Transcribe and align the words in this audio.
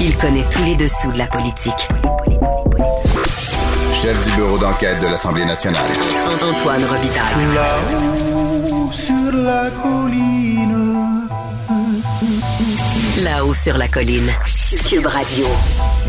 Il 0.00 0.16
connaît 0.16 0.44
tous 0.50 0.62
les 0.64 0.76
dessous 0.76 1.10
de 1.10 1.18
la 1.18 1.26
politique. 1.26 1.88
Chef 3.92 4.24
du 4.24 4.36
bureau 4.36 4.56
d'enquête 4.58 5.00
de 5.00 5.08
l'Assemblée 5.08 5.44
nationale. 5.44 5.86
Antoine 6.40 6.84
Robitaille. 6.84 7.54
Là-haut 7.54 8.92
sur 8.92 9.32
la 9.32 9.70
colline. 9.82 11.28
Là-haut 13.22 13.54
sur 13.54 13.76
la 13.76 13.88
colline. 13.88 14.30
Cube 14.88 15.06
Radio. 15.06 15.46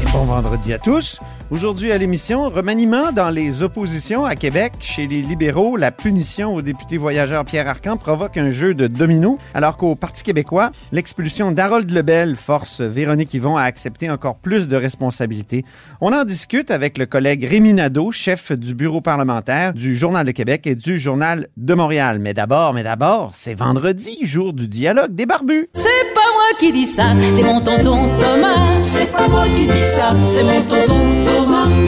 Et 0.01 0.11
bon 0.11 0.25
vendredi 0.25 0.73
à 0.73 0.77
tous. 0.77 1.19
Aujourd'hui 1.51 1.91
à 1.91 1.97
l'émission, 1.97 2.47
remaniement 2.47 3.11
dans 3.11 3.31
les 3.31 3.63
oppositions 3.63 4.23
à 4.23 4.35
Québec. 4.35 4.73
Chez 4.81 5.07
les 5.07 5.23
libéraux, 5.23 5.77
la 5.77 5.91
punition 5.91 6.53
au 6.53 6.61
député 6.61 6.97
voyageur 6.97 7.43
Pierre 7.43 7.67
Arcan 7.67 7.97
provoque 7.97 8.37
un 8.37 8.51
jeu 8.51 8.75
de 8.75 8.85
domino, 8.85 9.39
alors 9.55 9.75
qu'au 9.75 9.95
Parti 9.95 10.21
québécois, 10.21 10.69
l'expulsion 10.91 11.51
d'Harold 11.51 11.89
Lebel 11.89 12.35
force 12.35 12.81
Véronique 12.81 13.33
Yvon 13.33 13.57
à 13.57 13.63
accepter 13.63 14.11
encore 14.11 14.37
plus 14.37 14.67
de 14.67 14.75
responsabilités. 14.75 15.65
On 16.01 16.13
en 16.13 16.23
discute 16.23 16.69
avec 16.69 16.99
le 16.99 17.07
collègue 17.07 17.43
Rémi 17.43 17.73
Nadeau, 17.73 18.11
chef 18.11 18.51
du 18.51 18.75
bureau 18.75 19.01
parlementaire 19.01 19.73
du 19.73 19.97
Journal 19.97 20.27
de 20.27 20.31
Québec 20.31 20.67
et 20.67 20.75
du 20.75 20.99
Journal 20.99 21.47
de 21.57 21.73
Montréal. 21.73 22.19
Mais 22.19 22.35
d'abord, 22.35 22.75
mais 22.75 22.83
d'abord, 22.83 23.31
c'est 23.33 23.55
vendredi, 23.55 24.19
jour 24.21 24.53
du 24.53 24.67
dialogue 24.67 25.15
des 25.15 25.25
barbus. 25.25 25.67
C'est 25.73 26.13
pas 26.13 26.21
moi 26.31 26.59
qui 26.59 26.71
dis 26.71 26.85
ça, 26.85 27.05
c'est 27.33 27.43
mon 27.43 27.59
tonton 27.59 28.07
Thomas. 28.19 28.83
C'est 28.83 29.11
pas 29.11 29.27
moi 29.27 29.47
qui 29.47 29.65
dis 29.65 29.85
ça, 29.95 30.15
c'est 30.21 30.43
mon 30.43 30.61
tonton 30.61 30.85
Thomas. 30.85 31.18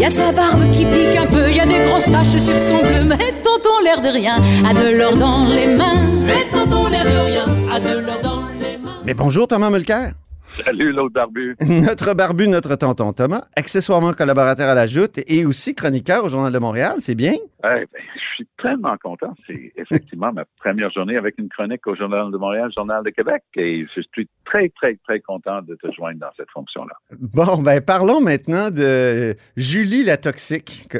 Y 0.02 0.05
a 0.05 0.09
sa 0.09 0.31
barbe 0.31 0.71
qui 0.71 0.83
pique 0.83 1.16
un 1.16 1.27
peu, 1.27 1.52
y 1.52 1.59
a 1.59 1.66
des 1.67 1.77
grosses 1.88 2.05
taches 2.05 2.41
sur 2.41 2.57
son 2.57 2.80
bleu, 2.80 3.03
mais 3.05 3.39
tonton 3.44 3.69
l'air 3.83 4.02
de 4.02 4.09
rien 4.09 4.38
a 4.67 4.73
de 4.73 4.97
l'or 4.97 5.16
dans 5.16 5.45
les 5.45 5.75
mains. 5.75 6.09
Mais 6.25 6.43
tonton 6.52 6.88
l'air 6.88 7.03
de 7.03 7.30
rien 7.30 7.45
a 7.71 7.80
de 7.80 7.99
l'or 7.99 8.19
dans 8.23 8.41
les 8.59 8.80
mains. 8.80 8.97
Mais 9.05 9.13
bonjour 9.13 9.47
Thomas 9.47 9.69
Mulcair. 9.69 10.13
Salut 10.52 10.91
l'autre 10.91 11.13
barbu. 11.13 11.55
Notre 11.67 12.13
barbu, 12.13 12.47
notre 12.47 12.75
tonton 12.75 13.13
Thomas, 13.13 13.44
accessoirement 13.55 14.11
collaborateur 14.11 14.67
à 14.67 14.75
la 14.75 14.85
Joute 14.85 15.19
et 15.27 15.45
aussi 15.45 15.73
chroniqueur 15.73 16.25
au 16.25 16.30
Journal 16.30 16.52
de 16.52 16.59
Montréal, 16.59 16.95
c'est 16.99 17.16
bien? 17.16 17.33
Eh 17.33 17.61
ben, 17.61 17.88
je 18.16 18.35
suis 18.35 18.47
tellement 18.61 18.97
content. 18.97 19.33
C'est 19.47 19.71
effectivement 19.77 20.33
ma 20.33 20.43
première 20.59 20.91
journée 20.91 21.16
avec 21.16 21.35
une 21.38 21.47
chronique 21.47 21.88
au 21.88 21.95
Journal 21.95 22.31
de 22.31 22.38
Montréal, 22.38 22.69
Journal 22.75 23.03
de 23.03 23.11
Québec, 23.11 23.43
et 23.55 23.85
je 23.85 24.02
suis 24.13 24.30
très, 24.43 24.69
très, 24.69 24.97
très 25.08 25.21
content 25.21 25.61
de 25.61 25.75
te 25.75 25.89
joindre 25.93 26.19
dans 26.19 26.31
cette 26.35 26.49
fonction-là. 26.52 26.95
Bon, 27.17 27.61
ben 27.61 27.80
parlons 27.81 28.19
maintenant 28.19 28.69
de 28.69 29.36
Julie 29.55 30.03
la 30.03 30.17
toxique. 30.17 30.89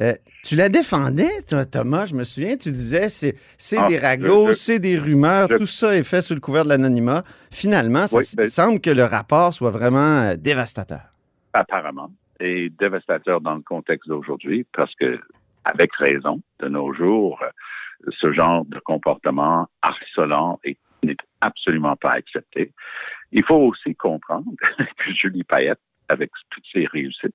Euh, 0.00 0.14
tu 0.44 0.54
la 0.56 0.68
défendais, 0.68 1.42
toi, 1.48 1.64
Thomas, 1.64 2.04
je 2.04 2.14
me 2.14 2.24
souviens, 2.24 2.56
tu 2.56 2.70
disais 2.70 3.08
c'est 3.08 3.34
c'est 3.58 3.78
Ah, 3.80 3.86
des 3.88 3.98
ragots, 3.98 4.52
c'est 4.54 4.78
des 4.78 4.98
rumeurs, 4.98 5.48
je- 5.50 5.56
tout 5.56 5.66
ça 5.66 5.96
est 5.96 6.02
fait 6.04 6.22
sous 6.22 6.34
le 6.34 6.40
couvert 6.40 6.64
de 6.64 6.68
l'anonymat. 6.68 7.22
Finalement, 7.50 8.06
ça 8.06 8.18
Oui, 8.18 8.24
ben- 8.36 8.46
semble 8.46 8.80
que 8.80 8.90
le 8.90 9.04
rapport 9.04 9.54
soit 9.54 9.70
vraiment 9.70 10.22
euh, 10.22 10.36
dévastateur. 10.36 11.00
Apparemment. 11.52 12.10
Et 12.40 12.70
dévastateur 12.78 13.40
dans 13.40 13.54
le 13.54 13.62
contexte 13.62 14.08
d'aujourd'hui, 14.08 14.66
parce 14.72 14.92
que, 14.96 15.18
avec 15.64 15.94
raison, 15.96 16.40
de 16.60 16.68
nos 16.68 16.92
jours, 16.92 17.42
ce 18.20 18.32
genre 18.32 18.64
de 18.66 18.78
comportement 18.80 19.66
harcelant 19.82 20.58
est- 20.64 20.78
n'est 21.02 21.16
absolument 21.40 21.96
pas 21.96 22.12
accepté. 22.12 22.72
Il 23.32 23.44
faut 23.44 23.56
aussi 23.56 23.94
comprendre 23.94 24.50
que 24.98 25.12
Julie 25.14 25.44
Payette, 25.44 25.78
avec 26.08 26.30
toutes 26.50 26.64
ses 26.72 26.86
réussites 26.86 27.34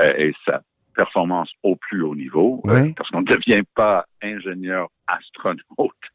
euh, 0.00 0.14
et 0.16 0.32
sa 0.46 0.62
performance 0.98 1.48
au 1.62 1.76
plus 1.76 2.02
haut 2.02 2.16
niveau, 2.16 2.60
euh, 2.66 2.88
parce 2.96 3.08
qu'on 3.10 3.20
ne 3.20 3.26
devient 3.36 3.62
pas 3.76 4.04
ingénieur 4.20 4.88
astronaute 5.06 5.62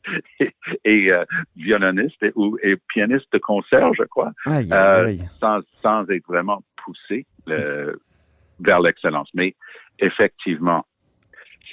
et, 0.42 0.54
et, 0.84 1.10
euh, 1.10 1.24
violoniste 1.56 2.22
et, 2.22 2.34
ou, 2.36 2.58
et 2.62 2.76
pianiste 2.90 3.32
de 3.32 3.38
concert, 3.38 3.94
je 3.94 4.04
crois, 4.04 4.34
Aïe, 4.46 4.68
euh, 4.74 5.16
sans, 5.40 5.62
sans 5.82 6.06
être 6.10 6.28
vraiment 6.28 6.62
poussé 6.84 7.26
vers 7.48 8.82
l'excellence. 8.82 9.30
Mais 9.34 9.56
effectivement, 10.00 10.86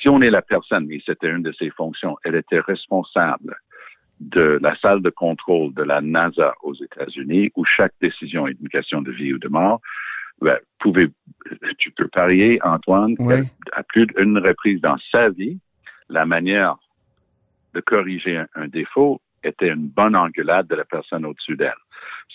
si 0.00 0.08
on 0.08 0.22
est 0.22 0.30
la 0.30 0.42
personne, 0.42 0.86
et 0.92 1.02
c'était 1.04 1.30
une 1.30 1.42
de 1.42 1.52
ses 1.58 1.70
fonctions, 1.70 2.16
elle 2.22 2.36
était 2.36 2.60
responsable 2.60 3.56
de 4.20 4.60
la 4.62 4.76
salle 4.76 5.02
de 5.02 5.10
contrôle 5.10 5.74
de 5.74 5.82
la 5.82 6.00
NASA 6.00 6.54
aux 6.62 6.74
États-Unis, 6.74 7.50
où 7.56 7.64
chaque 7.64 7.94
décision 8.00 8.46
est 8.46 8.56
une 8.60 8.68
question 8.68 9.02
de 9.02 9.10
vie 9.10 9.32
ou 9.32 9.38
de 9.38 9.48
mort. 9.48 9.80
Ben, 10.40 10.58
pouvez, 10.78 11.08
tu 11.78 11.90
peux 11.90 12.08
parier, 12.08 12.58
Antoine, 12.62 13.14
Oui. 13.18 13.36
qu'à 13.70 13.82
plus 13.84 14.06
d'une 14.06 14.38
reprise 14.38 14.80
dans 14.80 14.96
sa 15.10 15.28
vie, 15.30 15.58
la 16.08 16.24
manière 16.24 16.76
de 17.74 17.80
corriger 17.80 18.36
un, 18.38 18.46
un 18.54 18.68
défaut 18.68 19.20
était 19.44 19.68
une 19.68 19.88
bonne 19.88 20.16
engueulade 20.16 20.66
de 20.68 20.74
la 20.74 20.84
personne 20.84 21.24
au-dessus 21.24 21.56
d'elle. 21.56 21.72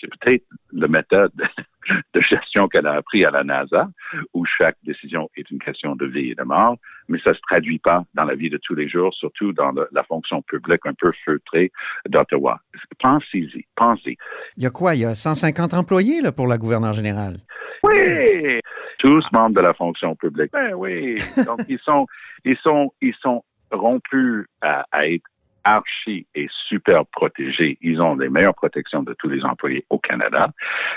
C'est 0.00 0.08
peut-être 0.18 0.44
la 0.72 0.88
méthode 0.88 1.32
de 2.14 2.20
gestion 2.20 2.68
qu'elle 2.68 2.86
a 2.86 2.94
appris 2.94 3.24
à 3.24 3.30
la 3.30 3.44
NASA, 3.44 3.88
où 4.34 4.44
chaque 4.44 4.76
décision 4.84 5.28
est 5.36 5.48
une 5.50 5.58
question 5.58 5.94
de 5.96 6.06
vie 6.06 6.30
et 6.30 6.34
de 6.34 6.42
mort, 6.42 6.76
mais 7.08 7.18
ça 7.20 7.32
se 7.34 7.40
traduit 7.40 7.78
pas 7.78 8.04
dans 8.14 8.24
la 8.24 8.34
vie 8.34 8.50
de 8.50 8.58
tous 8.58 8.74
les 8.74 8.88
jours, 8.88 9.14
surtout 9.14 9.52
dans 9.52 9.70
le- 9.72 9.88
la 9.92 10.02
fonction 10.04 10.42
publique 10.42 10.84
un 10.84 10.94
peu 10.94 11.12
feutrée 11.24 11.70
d'Ottawa. 12.08 12.60
Pensez-y, 12.98 13.64
pensez. 13.76 14.16
Il 14.56 14.62
y 14.64 14.66
a 14.66 14.70
quoi? 14.70 14.94
Il 14.94 15.02
y 15.02 15.04
a 15.04 15.14
150 15.14 15.74
employés 15.74 16.20
là, 16.20 16.32
pour 16.32 16.46
la 16.48 16.58
gouverneure 16.58 16.92
générale? 16.92 17.36
Oui! 17.86 18.58
Tous 18.98 19.24
membres 19.32 19.56
de 19.56 19.60
la 19.60 19.74
fonction 19.74 20.14
publique. 20.14 20.52
Ben 20.52 20.74
oui. 20.74 21.16
Donc, 21.46 21.60
ils 21.68 21.78
sont, 21.78 22.06
ils 22.44 22.56
sont, 22.56 22.92
ils 23.00 23.14
sont 23.20 23.44
rompus 23.70 24.46
à, 24.62 24.84
à 24.92 25.06
être 25.08 25.26
archi 25.66 26.26
et 26.34 26.46
super 26.68 27.04
protégés. 27.06 27.76
Ils 27.82 28.00
ont 28.00 28.14
les 28.14 28.28
meilleures 28.28 28.54
protections 28.54 29.02
de 29.02 29.14
tous 29.18 29.28
les 29.28 29.44
employés 29.44 29.84
au 29.90 29.98
Canada. 29.98 30.50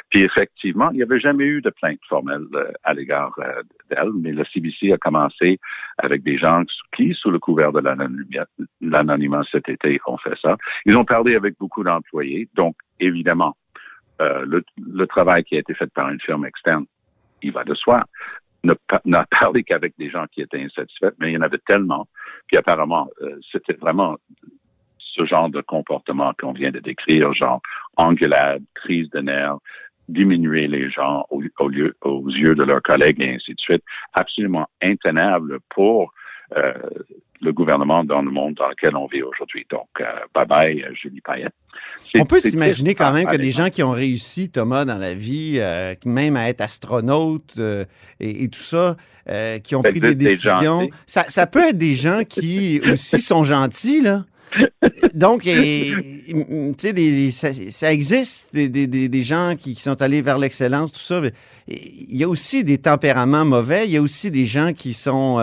Puis 0.09 0.21
effectivement, 0.21 0.91
il 0.91 0.97
n'y 0.97 1.03
avait 1.03 1.19
jamais 1.19 1.45
eu 1.45 1.61
de 1.61 1.71
plainte 1.71 1.99
formelle 2.07 2.45
euh, 2.53 2.71
à 2.83 2.93
l'égard 2.93 3.33
euh, 3.39 3.63
d'elle, 3.89 4.11
mais 4.13 4.31
le 4.31 4.45
CBC 4.45 4.93
a 4.93 4.97
commencé 4.97 5.59
avec 5.97 6.23
des 6.23 6.37
gens 6.37 6.63
qui, 6.95 7.15
sous 7.15 7.31
le 7.31 7.39
couvert 7.39 7.73
de 7.73 7.81
l'anonymat 8.81 9.41
cet 9.51 9.67
été, 9.67 9.99
ont 10.05 10.17
fait 10.17 10.37
ça. 10.39 10.55
Ils 10.85 10.95
ont 10.95 11.05
parlé 11.05 11.35
avec 11.35 11.55
beaucoup 11.59 11.83
d'employés, 11.83 12.47
donc 12.53 12.75
évidemment, 12.99 13.55
euh, 14.21 14.45
le, 14.45 14.63
le 14.77 15.07
travail 15.07 15.43
qui 15.43 15.55
a 15.55 15.59
été 15.59 15.73
fait 15.73 15.91
par 15.93 16.09
une 16.09 16.19
firme 16.19 16.45
externe, 16.45 16.85
il 17.41 17.51
va 17.51 17.63
de 17.63 17.73
soi. 17.73 18.03
N'a 19.05 19.25
parlé 19.31 19.63
qu'avec 19.63 19.93
des 19.97 20.09
gens 20.09 20.25
qui 20.31 20.41
étaient 20.41 20.61
insatisfaits, 20.61 21.13
mais 21.19 21.31
il 21.31 21.35
y 21.35 21.37
en 21.37 21.41
avait 21.41 21.61
tellement. 21.65 22.07
Puis 22.47 22.57
apparemment, 22.57 23.07
euh, 23.21 23.39
c'était 23.51 23.73
vraiment 23.73 24.17
ce 24.97 25.25
genre 25.25 25.49
de 25.49 25.61
comportement 25.61 26.33
qu'on 26.37 26.51
vient 26.51 26.71
de 26.71 26.79
décrire, 26.79 27.33
genre 27.33 27.61
engueulade, 27.95 28.63
crise 28.75 29.09
de 29.11 29.19
nerfs, 29.19 29.57
diminuer 30.09 30.67
les 30.67 30.89
gens 30.89 31.25
au 31.29 31.39
lieu, 31.69 31.95
aux 32.01 32.27
yeux 32.29 32.55
de 32.55 32.63
leurs 32.63 32.81
collègues 32.81 33.21
et 33.21 33.35
ainsi 33.35 33.53
de 33.53 33.59
suite, 33.59 33.83
absolument 34.13 34.67
intenable 34.81 35.59
pour 35.69 36.13
euh, 36.57 36.73
le 37.41 37.53
gouvernement 37.53 38.03
dans 38.03 38.21
le 38.21 38.31
monde 38.31 38.55
dans 38.55 38.67
lequel 38.67 38.95
on 38.97 39.07
vit 39.07 39.21
aujourd'hui. 39.23 39.65
Donc, 39.69 39.87
euh, 40.01 40.03
bye 40.35 40.45
bye, 40.45 40.83
euh, 40.83 40.93
Julie 41.01 41.21
Payette. 41.21 41.53
On 42.15 42.25
peut 42.25 42.39
s'imaginer 42.39 42.95
quand 42.95 43.13
même 43.13 43.27
hein, 43.27 43.31
que 43.31 43.37
des 43.37 43.51
gens 43.51 43.69
qui 43.69 43.81
ont 43.83 43.91
réussi, 43.91 44.49
Thomas, 44.49 44.83
dans 44.83 44.97
la 44.97 45.13
vie, 45.13 45.55
euh, 45.59 45.95
même 46.05 46.35
à 46.35 46.49
être 46.49 46.61
astronaute 46.61 47.53
euh, 47.59 47.85
et, 48.19 48.43
et 48.43 48.47
tout 48.49 48.59
ça, 48.59 48.95
qui 49.63 49.75
ont 49.75 49.81
Ben, 49.81 49.91
pris 49.91 49.99
des- 50.01 50.15
décisions, 50.15 50.89
ça, 51.05 51.23
ça 51.23 51.45
peut 51.47 51.69
être 51.69 51.77
des 51.77 51.93
gens 51.95 52.21
qui 52.27 52.81
aussi 52.91 53.21
sont 53.21 53.43
gentils, 53.43 54.01
là. 54.01 54.25
Donc, 55.13 55.45
et- 55.45 55.93
tu 56.27 56.73
sais, 56.79 56.93
des- 56.93 57.29
ça, 57.31 57.49
ça 57.53 57.93
existe, 57.93 58.53
des, 58.53 58.67
des- 58.87 59.23
gens 59.23 59.53
qui, 59.57 59.75
qui 59.75 59.81
sont 59.81 60.01
allés 60.01 60.21
vers 60.23 60.39
l'excellence, 60.39 60.91
tout 60.91 60.99
ça. 60.99 61.21
mais 61.21 61.31
Il 61.67 62.17
y 62.17 62.23
a 62.23 62.27
aussi 62.29 62.63
des 62.63 62.79
tempéraments 62.79 63.45
mauvais. 63.45 63.85
Il 63.85 63.91
y 63.91 63.97
a 63.97 64.01
aussi 64.01 64.31
des 64.31 64.45
gens 64.45 64.73
qui 64.73 64.93
sont, 64.93 65.37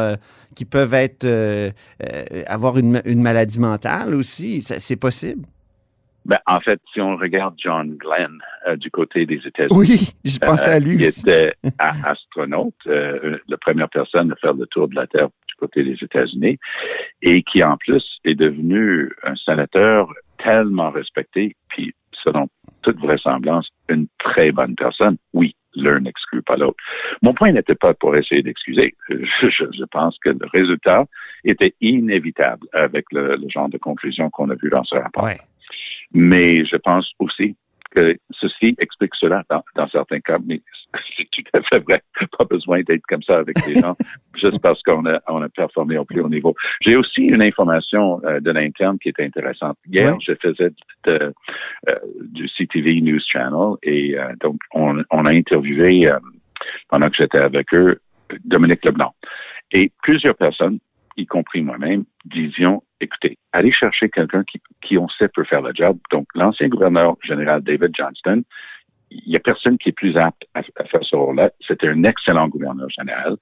qui 0.57 0.65
peuvent 0.65 0.95
être, 0.95 1.25
euh, 1.25 1.71
euh, 2.03 2.43
avoir 2.47 2.79
une, 2.79 3.01
une 3.05 3.23
maladie 3.23 3.61
mentale 3.61 4.15
aussi. 4.15 4.63
C'est 4.63 4.97
possible? 4.97 5.47
Ben, 6.25 6.39
en 6.47 6.59
fait, 6.59 6.81
si 6.93 7.01
on 7.01 7.17
regarde 7.17 7.55
John 7.57 7.97
Glenn 7.97 8.39
euh, 8.67 8.75
du 8.75 8.91
côté 8.91 9.27
des 9.27 9.41
États-Unis, 9.47 9.77
Oui, 9.79 10.11
je 10.25 10.39
pensais 10.39 10.71
à 10.71 10.81
lui 10.81 10.97
qui 10.97 11.07
aussi. 11.07 11.21
était 11.21 11.53
astronaute, 11.79 12.75
la 12.85 13.59
première 13.59 13.89
personne 13.89 14.33
à 14.33 14.37
faire 14.37 14.55
le 14.55 14.67
tour 14.67 14.89
de 14.89 14.97
la 14.97 15.07
Terre 15.07 15.29
du 15.47 15.55
côté 15.61 15.85
des 15.85 15.97
États-Unis, 16.03 16.59
et 17.23 17.45
qui 17.45 17.63
en 17.63 17.77
plus 17.77 18.05
est 18.25 18.35
devenu 18.35 19.13
un 19.23 19.37
sénateur 19.37 20.13
tellement 20.43 20.91
respecté, 20.91 21.55
puis 21.69 21.95
selon 22.25 22.49
toute 22.83 22.99
vraisemblance 22.99 23.69
une 23.89 24.09
très 24.19 24.51
bonne 24.51 24.75
personne. 24.75 25.17
Oui, 25.33 25.55
l'un 25.77 26.01
n'exclut 26.01 26.43
pas 26.43 26.57
l'autre. 26.57 26.77
Mon 27.23 27.35
point 27.35 27.53
n'était 27.53 27.75
pas 27.75 27.95
pour 27.95 28.17
essayer 28.17 28.43
d'excuser. 28.43 28.95
Je, 29.09 29.49
je, 29.51 29.85
pense 29.91 30.19
que 30.19 30.31
le 30.31 30.47
résultat 30.53 31.05
était 31.45 31.75
inévitable 31.81 32.67
avec 32.73 33.05
le, 33.13 33.37
le 33.37 33.49
genre 33.49 33.69
de 33.69 33.79
conclusion 33.79 34.31
qu'on 34.31 34.51
a 34.51 34.55
vu 34.55 34.69
dans 34.71 34.85
ce 34.85 34.97
rapport. 34.97 35.25
Ouais. 35.25 35.39
Mais 36.13 36.65
je 36.65 36.77
pense 36.77 37.11
aussi 37.19 37.57
ceci 38.31 38.75
explique 38.79 39.15
cela 39.19 39.43
dans, 39.51 39.63
dans 39.75 39.89
certains 39.89 40.21
cas, 40.21 40.39
mais 40.45 40.61
c'est 41.17 41.29
tout 41.31 41.43
à 41.53 41.63
fait 41.63 41.79
vrai. 41.81 42.03
Pas 42.39 42.45
besoin 42.45 42.83
d'être 42.83 43.05
comme 43.09 43.23
ça 43.23 43.39
avec 43.39 43.57
les 43.67 43.81
gens, 43.81 43.95
juste 44.37 44.61
parce 44.63 44.83
qu'on 44.83 45.05
a, 45.07 45.21
on 45.29 45.43
a 45.43 45.49
performé 45.49 45.99
au 45.99 46.05
plus 46.05 46.21
haut 46.21 46.29
niveau. 46.29 46.55
J'ai 46.81 46.97
aussi 46.97 47.23
une 47.23 47.43
information 47.43 48.21
euh, 48.25 48.41
de 48.41 48.51
l'interne 48.51 48.99
qui 48.99 49.09
est 49.09 49.21
intéressante. 49.21 49.77
Hier, 49.87 50.17
je 50.21 50.33
faisais 50.41 50.71
de- 51.05 51.33
euh, 51.89 51.95
du 52.23 52.49
CTV 52.49 53.01
News 53.01 53.21
Channel 53.27 53.77
et 53.83 54.19
euh, 54.19 54.33
donc 54.41 54.57
on, 54.73 55.03
on 55.11 55.27
a 55.27 55.31
interviewé, 55.31 56.11
pendant 56.89 57.09
que 57.09 57.17
j'étais 57.17 57.39
avec 57.39 57.73
eux, 57.75 57.99
Dominique 58.45 58.85
Leblanc. 58.85 59.15
Et 59.73 59.91
plusieurs 60.03 60.37
personnes, 60.37 60.79
y 61.17 61.27
compris 61.27 61.63
moi-même, 61.63 62.05
disions, 62.25 62.83
écoutez, 63.01 63.39
allez 63.53 63.73
chercher 63.73 64.09
quelqu'un 64.09 64.45
qui, 64.45 64.61
qui 64.83 64.99
on 64.99 65.09
sait 65.09 65.29
peut 65.29 65.45
faire 65.45 65.63
le 65.63 65.73
job. 65.75 65.99
Donc, 66.11 66.27
l'ancien 66.35 66.69
gouverneur 66.69 67.17
général 67.23 67.63
David 67.63 67.93
Johnston, 67.97 68.43
il 69.11 69.23
n'y 69.29 69.37
a 69.37 69.41
personne 69.41 69.79
qui 69.79 69.91
est 69.91 69.93
plus 69.93 70.17
apte 70.17 70.43
à, 70.55 70.61
à 70.77 70.85
faire 70.85 71.01
ce 71.03 71.17
rôle-là. 71.17 71.51
C'était 71.67 71.89
un 71.89 72.03
excellent 72.05 72.49
gouverneur 72.49 72.91
général. 72.91 73.37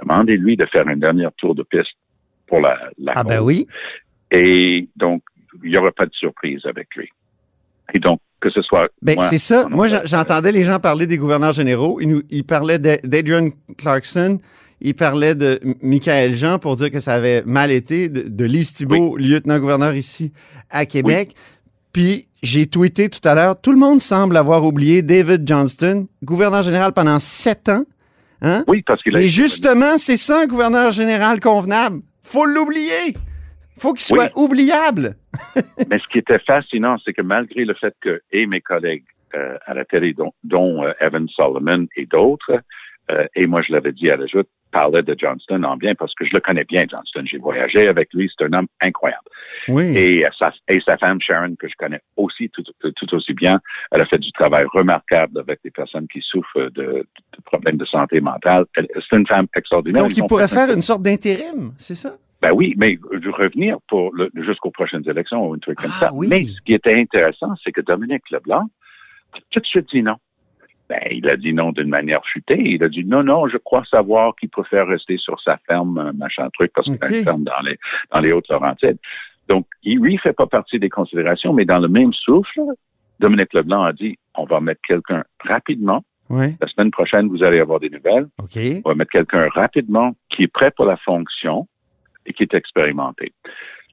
Demandez-lui 0.00 0.56
de 0.56 0.66
faire 0.66 0.88
un 0.88 0.96
dernier 0.96 1.28
tour 1.36 1.54
de 1.54 1.62
piste 1.62 1.92
pour 2.46 2.60
la, 2.60 2.78
la 2.98 3.12
Ah 3.14 3.24
ben 3.24 3.40
oui. 3.40 3.66
Et 4.30 4.88
donc, 4.96 5.22
il 5.62 5.70
n'y 5.70 5.76
aura 5.76 5.92
pas 5.92 6.06
de 6.06 6.14
surprise 6.14 6.64
avec 6.64 6.88
lui. 6.96 7.10
Et 7.92 7.98
donc, 7.98 8.20
que 8.40 8.50
ce 8.50 8.62
soit. 8.62 8.88
Ben, 9.02 9.20
c'est 9.22 9.38
ça. 9.38 9.68
Moi, 9.68 9.86
j'entendais 10.04 10.50
les 10.50 10.64
gens 10.64 10.80
parler 10.80 11.06
des 11.06 11.18
gouverneurs 11.18 11.52
généraux. 11.52 12.00
Ils, 12.00 12.08
nous, 12.08 12.22
ils 12.30 12.44
parlaient 12.44 12.78
d'A- 12.78 12.96
d'Adrian 13.04 13.50
Clarkson. 13.78 14.38
Ils 14.84 14.94
parlaient 14.94 15.36
de 15.36 15.60
Michael 15.80 16.34
Jean 16.34 16.58
pour 16.58 16.74
dire 16.74 16.90
que 16.90 16.98
ça 16.98 17.14
avait 17.14 17.42
mal 17.46 17.70
été, 17.70 18.08
de, 18.08 18.28
de 18.28 18.44
Lise 18.44 18.72
Thibault, 18.74 19.16
lieutenant-gouverneur 19.16 19.94
ici 19.94 20.32
à 20.70 20.86
Québec. 20.86 21.30
Puis, 21.92 22.26
j'ai 22.42 22.66
tweeté 22.66 23.08
tout 23.08 23.26
à 23.26 23.34
l'heure, 23.36 23.60
tout 23.60 23.70
le 23.70 23.78
monde 23.78 24.00
semble 24.00 24.36
avoir 24.36 24.64
oublié 24.64 25.02
David 25.02 25.46
Johnston, 25.46 26.08
gouverneur 26.24 26.62
général 26.62 26.92
pendant 26.92 27.20
sept 27.20 27.68
ans. 27.68 27.84
Hein? 28.40 28.64
Oui, 28.66 28.82
parce 28.82 29.00
qu'il 29.02 29.16
a 29.16 29.22
Et 29.22 29.28
justement, 29.28 29.98
c'est 29.98 30.16
ça 30.16 30.42
un 30.42 30.46
gouverneur 30.46 30.90
général 30.90 31.38
convenable. 31.38 32.00
Faut 32.24 32.44
l'oublier. 32.44 33.14
Faut 33.78 33.92
qu'il 33.92 34.02
soit 34.02 34.36
oubliable. 34.36 35.14
Mais 35.88 35.98
ce 35.98 36.08
qui 36.10 36.18
était 36.18 36.40
fascinant, 36.40 36.96
c'est 37.04 37.12
que 37.12 37.22
malgré 37.22 37.64
le 37.64 37.74
fait 37.74 37.94
que, 38.00 38.20
et 38.32 38.46
mes 38.46 38.60
collègues 38.60 39.04
euh, 39.36 39.56
à 39.64 39.74
la 39.74 39.84
télé, 39.84 40.12
dont, 40.12 40.32
dont, 40.42 40.84
euh, 40.84 40.92
Evan 41.00 41.28
Solomon 41.28 41.86
et 41.96 42.06
d'autres, 42.06 42.60
euh, 43.10 43.26
et 43.34 43.46
moi 43.46 43.62
je 43.62 43.72
l'avais 43.72 43.92
dit 43.92 44.10
à 44.10 44.16
la 44.16 44.26
joute, 44.26 44.48
parlaient 44.70 45.02
de 45.02 45.14
Johnston 45.18 45.62
en 45.64 45.76
bien 45.76 45.94
parce 45.94 46.14
que 46.14 46.24
je 46.24 46.30
le 46.32 46.40
connais 46.40 46.64
bien, 46.64 46.86
Johnston. 46.90 47.22
J'ai 47.26 47.36
voyagé 47.38 47.88
avec 47.88 48.08
lui, 48.14 48.30
c'est 48.36 48.44
un 48.46 48.52
homme 48.54 48.68
incroyable. 48.80 49.24
Oui. 49.68 49.84
Et, 49.96 50.24
euh, 50.24 50.30
sa, 50.38 50.52
et 50.68 50.80
sa 50.80 50.96
femme 50.96 51.20
Sharon, 51.20 51.54
que 51.58 51.68
je 51.68 51.74
connais 51.78 52.00
aussi 52.16 52.48
tout, 52.50 53.14
aussi 53.14 53.34
bien, 53.34 53.60
elle 53.90 54.00
a 54.00 54.06
fait 54.06 54.18
du 54.18 54.32
travail 54.32 54.64
remarquable 54.72 55.38
avec 55.40 55.60
des 55.62 55.70
personnes 55.70 56.06
qui 56.08 56.20
souffrent 56.22 56.70
de, 56.70 57.06
de 57.36 57.42
problèmes 57.44 57.76
de 57.76 57.84
santé 57.84 58.20
mentale. 58.20 58.64
C'est 58.74 59.16
une 59.16 59.26
femme 59.26 59.46
extraordinaire. 59.54 60.02
Donc, 60.04 60.12
Ils 60.16 60.20
il 60.22 60.26
pourrait 60.26 60.48
faire 60.48 60.70
une 60.72 60.80
sorte 60.82 61.02
d'intérim, 61.02 61.72
c'est 61.76 61.94
ça? 61.94 62.16
ben 62.40 62.50
oui, 62.52 62.74
mais 62.76 62.98
revenir 63.30 63.76
pour 63.88 64.12
jusqu'aux 64.34 64.72
prochaines 64.72 65.08
élections 65.08 65.46
ou 65.46 65.54
un 65.54 65.58
truc 65.58 65.76
comme 65.78 65.90
Ah 65.94 66.06
ça. 66.06 66.10
oui. 66.12 66.26
Mais 66.28 66.42
ce 66.42 66.60
qui 66.62 66.74
était 66.74 66.94
intéressant, 66.94 67.54
c'est 67.62 67.70
que 67.70 67.80
Dominique 67.82 68.28
Leblanc 68.32 68.66
a 69.34 69.38
tout 69.50 69.60
de 69.60 69.66
suite 69.66 69.86
dit 69.92 70.02
non. 70.02 70.16
Ben, 70.92 71.00
il 71.10 71.26
a 71.26 71.38
dit 71.38 71.54
non 71.54 71.72
d'une 71.72 71.88
manière 71.88 72.20
futée. 72.26 72.60
Il 72.62 72.84
a 72.84 72.88
dit 72.88 73.04
non, 73.04 73.22
non, 73.22 73.48
je 73.48 73.56
crois 73.56 73.82
savoir 73.90 74.36
qu'il 74.36 74.50
préfère 74.50 74.86
rester 74.86 75.16
sur 75.16 75.40
sa 75.40 75.56
ferme, 75.66 75.96
euh, 75.96 76.12
machin 76.12 76.50
truc, 76.52 76.70
parce 76.74 76.86
qu'il 76.86 76.98
a 77.00 77.08
une 77.08 77.24
ferme 77.24 77.44
dans 77.44 77.60
les, 77.64 77.78
dans 78.12 78.20
les 78.20 78.32
Hautes-Laurentides. 78.32 78.98
Donc, 79.48 79.66
il, 79.82 80.00
lui, 80.00 80.18
fait 80.18 80.34
pas 80.34 80.46
partie 80.46 80.78
des 80.78 80.90
considérations, 80.90 81.54
mais 81.54 81.64
dans 81.64 81.78
le 81.78 81.88
même 81.88 82.12
souffle, 82.12 82.60
Dominique 83.20 83.54
Leblanc 83.54 83.84
a 83.84 83.94
dit, 83.94 84.18
on 84.34 84.44
va 84.44 84.60
mettre 84.60 84.82
quelqu'un 84.86 85.24
rapidement. 85.40 86.04
Oui. 86.28 86.56
La 86.60 86.68
semaine 86.68 86.90
prochaine, 86.90 87.28
vous 87.28 87.42
allez 87.42 87.60
avoir 87.60 87.80
des 87.80 87.88
nouvelles. 87.88 88.26
OK. 88.38 88.58
On 88.84 88.90
va 88.90 88.94
mettre 88.94 89.12
quelqu'un 89.12 89.48
rapidement 89.54 90.14
qui 90.28 90.42
est 90.42 90.52
prêt 90.52 90.72
pour 90.72 90.84
la 90.84 90.98
fonction 90.98 91.66
et 92.26 92.34
qui 92.34 92.42
est 92.42 92.54
expérimenté. 92.54 93.32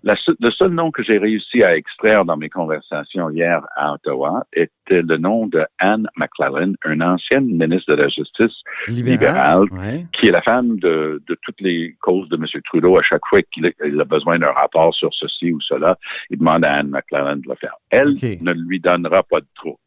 La 0.04 0.16
le 0.40 0.50
seul 0.52 0.72
nom 0.72 0.92
que 0.92 1.04
j'ai 1.04 1.18
réussi 1.18 1.62
à 1.62 1.76
extraire 1.76 2.24
dans 2.24 2.38
mes 2.38 2.50
conversations 2.50 3.30
hier 3.30 3.62
à 3.76 3.94
Ottawa 3.94 4.46
était 4.54 5.02
le 5.02 5.18
nom 5.18 5.46
de 5.48 5.66
Anne 5.78 6.08
McClellan, 6.16 6.72
une 6.86 7.04
ancienne 7.04 7.46
ministre 7.48 7.94
de 7.96 8.02
la 8.02 8.08
Justice 8.08 8.56
Libéral. 8.88 9.64
libérale, 9.64 9.68
Ouais. 9.72 10.06
qui 10.14 10.28
est 10.30 10.32
la 10.32 10.42
femme 10.42 10.80
de, 10.80 11.22
de 11.28 11.38
toutes 11.42 11.60
les 11.60 11.98
causes 12.02 12.30
de 12.30 12.38
M. 12.38 12.46
Trudeau. 12.64 12.98
À 12.98 13.02
chaque 13.04 13.26
fois 13.30 13.42
qu'il 13.52 13.66
a, 13.68 14.06
besoin 14.06 14.40
d'un 14.40 14.52
rapport 14.54 14.94
sur 14.96 15.10
ceci 15.14 15.52
ou 15.52 15.60
cela, 15.60 15.98
il 16.30 16.38
demande 16.40 16.64
à 16.64 16.76
Anne 16.76 16.90
McClellan 16.90 17.36
de 17.36 17.50
le 17.50 17.56
faire. 17.56 17.74
Elle 17.90 18.14
ne 18.42 18.54
lui 18.54 18.80
donnera 18.80 19.22
pas 19.24 19.42
de 19.42 19.48
troupe. 19.56 19.80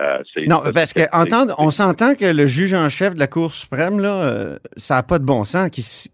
Euh, 0.00 0.18
Non, 0.48 0.62
parce 0.74 0.92
que 0.92 1.02
entendre, 1.16 1.54
on 1.58 1.70
s'entend 1.70 2.16
que 2.16 2.24
le 2.36 2.46
juge 2.48 2.74
en 2.74 2.88
chef 2.88 3.14
de 3.14 3.20
la 3.20 3.28
Cour 3.28 3.52
suprême, 3.52 4.00
là, 4.00 4.22
euh, 4.24 4.58
ça 4.76 4.96
n'a 4.96 5.02
pas 5.04 5.20
de 5.20 5.24
bon 5.24 5.44
sens 5.44 5.70
qu'il 5.70 5.84
s- 5.84 6.10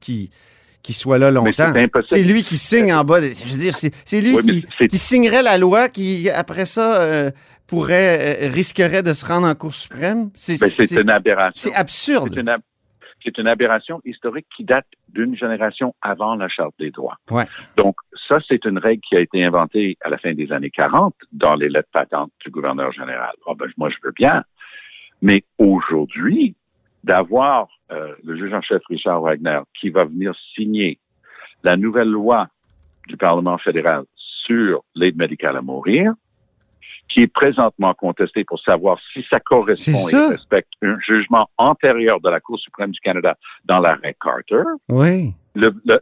qu'il- 0.82 0.94
soit 0.94 1.18
là 1.18 1.30
longtemps. 1.30 1.72
c'est 2.04 2.22
lui 2.22 2.42
qui 2.42 2.56
signe 2.56 2.92
en 2.92 3.04
bas. 3.04 3.20
de- 3.20 3.26
je 3.26 3.44
veux 3.52 3.58
dire, 3.58 3.74
c'est 3.74 4.20
lui 4.20 4.36
qui, 4.38 4.62
qui 4.88 4.98
signerait 4.98 5.42
la 5.42 5.58
loi 5.58 5.88
qui, 5.88 6.28
après 6.30 6.64
ça, 6.64 7.00
euh, 7.02 7.30
pourrait, 7.66 8.46
euh, 8.46 8.48
risquerait 8.50 9.02
de 9.02 9.12
se 9.12 9.24
rendre 9.24 9.46
en 9.46 9.54
Cour 9.54 9.72
suprême? 9.72 10.30
C'est 10.34 10.58
Ben, 10.60 11.00
une 11.02 11.10
aberration. 11.10 11.52
c'est 11.70 11.76
absurde. 11.78 12.30
C'est 12.34 12.40
une, 12.40 12.48
ab- 12.48 12.60
une 13.38 13.46
aberration 13.46 14.00
historique 14.04 14.46
qui 14.56 14.64
date 14.64 14.86
d'une 15.08 15.36
génération 15.36 15.94
avant 16.02 16.34
la 16.34 16.48
Charte 16.48 16.74
des 16.78 16.90
droits. 16.90 17.16
Ouais. 17.30 17.44
Donc, 17.76 17.94
ça, 18.28 18.38
c'est 18.48 18.64
une 18.64 18.78
règle 18.78 19.02
qui 19.08 19.16
a 19.16 19.20
été 19.20 19.44
inventée 19.44 19.96
à 20.02 20.08
la 20.08 20.18
fin 20.18 20.32
des 20.34 20.50
années 20.52 20.70
40 20.70 21.14
dans 21.32 21.54
les 21.54 21.68
lettres 21.68 21.88
patentes 21.92 22.32
du 22.44 22.50
gouverneur 22.50 22.92
général. 22.92 23.32
Ah 23.46 23.52
ben, 23.56 23.66
moi, 23.76 23.88
je 23.90 23.96
veux 24.02 24.12
bien. 24.16 24.42
Mais 25.22 25.44
aujourd'hui, 25.58 26.54
d'avoir 27.05 27.69
euh, 27.91 28.14
le 28.25 28.37
juge 28.37 28.52
en 28.52 28.61
chef 28.61 28.82
Richard 28.88 29.20
Wagner 29.23 29.61
qui 29.79 29.91
va 29.91 30.05
venir 30.05 30.35
signer 30.55 30.99
la 31.62 31.76
nouvelle 31.76 32.08
loi 32.08 32.49
du 33.08 33.17
Parlement 33.17 33.58
fédéral 33.58 34.05
sur 34.17 34.85
l'aide 34.94 35.17
médicale 35.17 35.56
à 35.56 35.62
mourir, 35.62 36.12
qui 37.08 37.23
est 37.23 37.26
présentement 37.32 37.93
contestée 37.94 38.44
pour 38.44 38.61
savoir 38.61 38.99
si 39.12 39.25
ça 39.29 39.41
correspond 39.41 39.93
et 39.93 39.94
ça. 39.94 40.29
respecte 40.29 40.73
un 40.82 40.99
jugement 41.00 41.49
antérieur 41.59 42.21
de 42.21 42.28
la 42.28 42.40
Cour 42.40 42.59
suprême 42.59 42.90
du 42.90 43.00
Canada 43.00 43.37
dans 43.64 43.80
l'arrêt 43.80 44.16
Carter, 44.23 44.62
Oui. 44.88 45.35
Le, 45.54 45.73
le- 45.85 46.00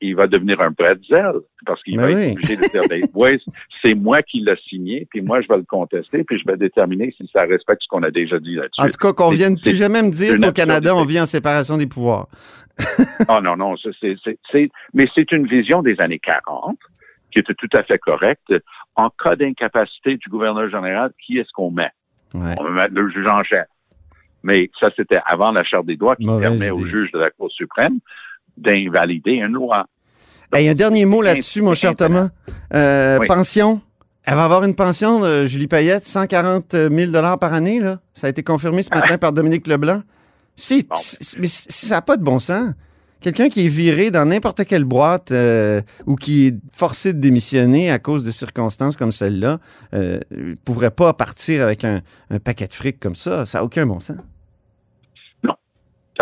il, 0.00 0.16
va 0.16 0.26
devenir 0.26 0.60
un 0.60 0.70
bretzel 0.70 1.32
parce 1.64 1.82
qu'il 1.82 1.96
Ben 1.96 2.02
va 2.02 2.08
oui. 2.14 2.22
être 2.22 2.32
obligé 2.32 2.56
de 2.56 2.60
dire, 2.62 2.82
ben, 2.88 3.00
ouais, 3.14 3.38
c'est 3.80 3.94
moi 3.94 4.22
qui 4.22 4.40
l'ai 4.40 4.56
signé, 4.68 5.06
puis 5.10 5.20
moi 5.22 5.40
je 5.40 5.48
vais 5.48 5.56
le 5.56 5.62
contester, 5.62 6.24
puis 6.24 6.38
je 6.38 6.44
vais 6.46 6.56
déterminer 6.56 7.14
si 7.16 7.28
ça 7.32 7.42
respecte 7.42 7.82
ce 7.82 7.88
qu'on 7.88 8.02
a 8.02 8.10
déjà 8.10 8.38
dit 8.38 8.54
là-dessus. 8.56 8.80
En 8.80 8.86
tout 8.88 8.98
cas, 8.98 9.12
qu'on 9.12 9.30
vienne 9.30 9.58
plus 9.58 9.74
jamais 9.74 10.02
me 10.02 10.10
dire 10.10 10.38
qu'au 10.40 10.52
Canada, 10.52 10.94
on 10.96 11.04
vit 11.04 11.20
en 11.20 11.26
séparation 11.26 11.76
des 11.76 11.86
pouvoirs. 11.86 12.28
Ah 13.28 13.40
non, 13.40 13.56
non, 13.56 13.76
c'est, 13.76 14.70
mais 14.94 15.06
c'est 15.14 15.30
une 15.30 15.46
vision 15.46 15.82
des 15.82 16.00
années 16.00 16.18
40 16.18 16.78
qui 17.30 17.38
était 17.38 17.54
tout 17.54 17.68
à 17.74 17.82
fait 17.82 17.98
correcte. 17.98 18.52
En 18.96 19.10
cas 19.10 19.36
d'incapacité 19.36 20.16
du 20.16 20.28
gouverneur 20.28 20.68
général, 20.70 21.12
qui 21.24 21.38
est-ce 21.38 21.50
qu'on 21.52 21.70
met? 21.70 21.90
Ouais. 22.34 22.54
On 22.58 22.64
va 22.64 22.70
mettre 22.70 22.94
le 22.94 23.08
juge 23.10 23.26
en 23.26 23.42
chef. 23.44 23.66
Mais 24.42 24.70
ça, 24.80 24.90
c'était 24.96 25.20
avant 25.26 25.52
la 25.52 25.64
Charte 25.64 25.86
des 25.86 25.96
droits 25.96 26.16
qui 26.16 26.26
Mauvaise 26.26 26.58
permet 26.58 26.70
au 26.70 26.84
juge 26.84 27.12
de 27.12 27.18
la 27.18 27.30
Cour 27.30 27.50
suprême 27.52 27.98
d'invalider 28.56 29.32
une 29.32 29.52
loi. 29.52 29.86
Hey, 30.52 30.68
un 30.68 30.74
dernier 30.74 31.04
mot 31.06 31.22
là-dessus, 31.22 31.62
mon 31.62 31.74
cher 31.74 31.96
Thomas. 31.96 32.28
Euh, 32.74 33.18
Oui. 33.20 33.26
Pension. 33.26 33.80
Elle 34.24 34.34
va 34.34 34.44
avoir 34.44 34.62
une 34.64 34.74
pension, 34.74 35.20
de 35.20 35.46
Julie 35.46 35.66
Payette, 35.66 36.04
140 36.04 36.72
000 36.90 37.12
par 37.38 37.54
année. 37.54 37.80
Là. 37.80 38.00
Ça 38.14 38.28
a 38.28 38.30
été 38.30 38.42
confirmé 38.42 38.82
ce 38.82 38.90
matin 38.90 39.18
par 39.18 39.32
Dominique 39.32 39.66
Leblanc. 39.66 40.02
C'est, 40.54 40.86
Bon. 40.88 40.96
mais 41.40 41.48
ça 41.48 41.96
n'a 41.96 42.02
pas 42.02 42.16
de 42.16 42.22
bon 42.22 42.38
sens. 42.38 42.72
Quelqu'un 43.20 43.48
qui 43.48 43.64
est 43.66 43.68
viré 43.68 44.10
dans 44.10 44.24
n'importe 44.26 44.64
quelle 44.64 44.84
boîte 44.84 45.30
euh, 45.32 45.80
ou 46.06 46.16
qui 46.16 46.48
est 46.48 46.56
forcé 46.72 47.12
de 47.12 47.20
démissionner 47.20 47.90
à 47.90 47.98
cause 47.98 48.24
de 48.24 48.30
circonstances 48.32 48.96
comme 48.96 49.12
celle-là 49.12 49.58
euh, 49.94 50.18
ne 50.32 50.54
pourrait 50.56 50.90
pas 50.90 51.12
partir 51.14 51.62
avec 51.62 51.84
un, 51.84 52.02
un 52.30 52.38
paquet 52.40 52.66
de 52.66 52.72
fric 52.72 52.98
comme 53.00 53.14
ça. 53.14 53.46
Ça 53.46 53.58
n'a 53.58 53.64
aucun 53.64 53.86
bon 53.86 54.00
sens. 54.00 54.16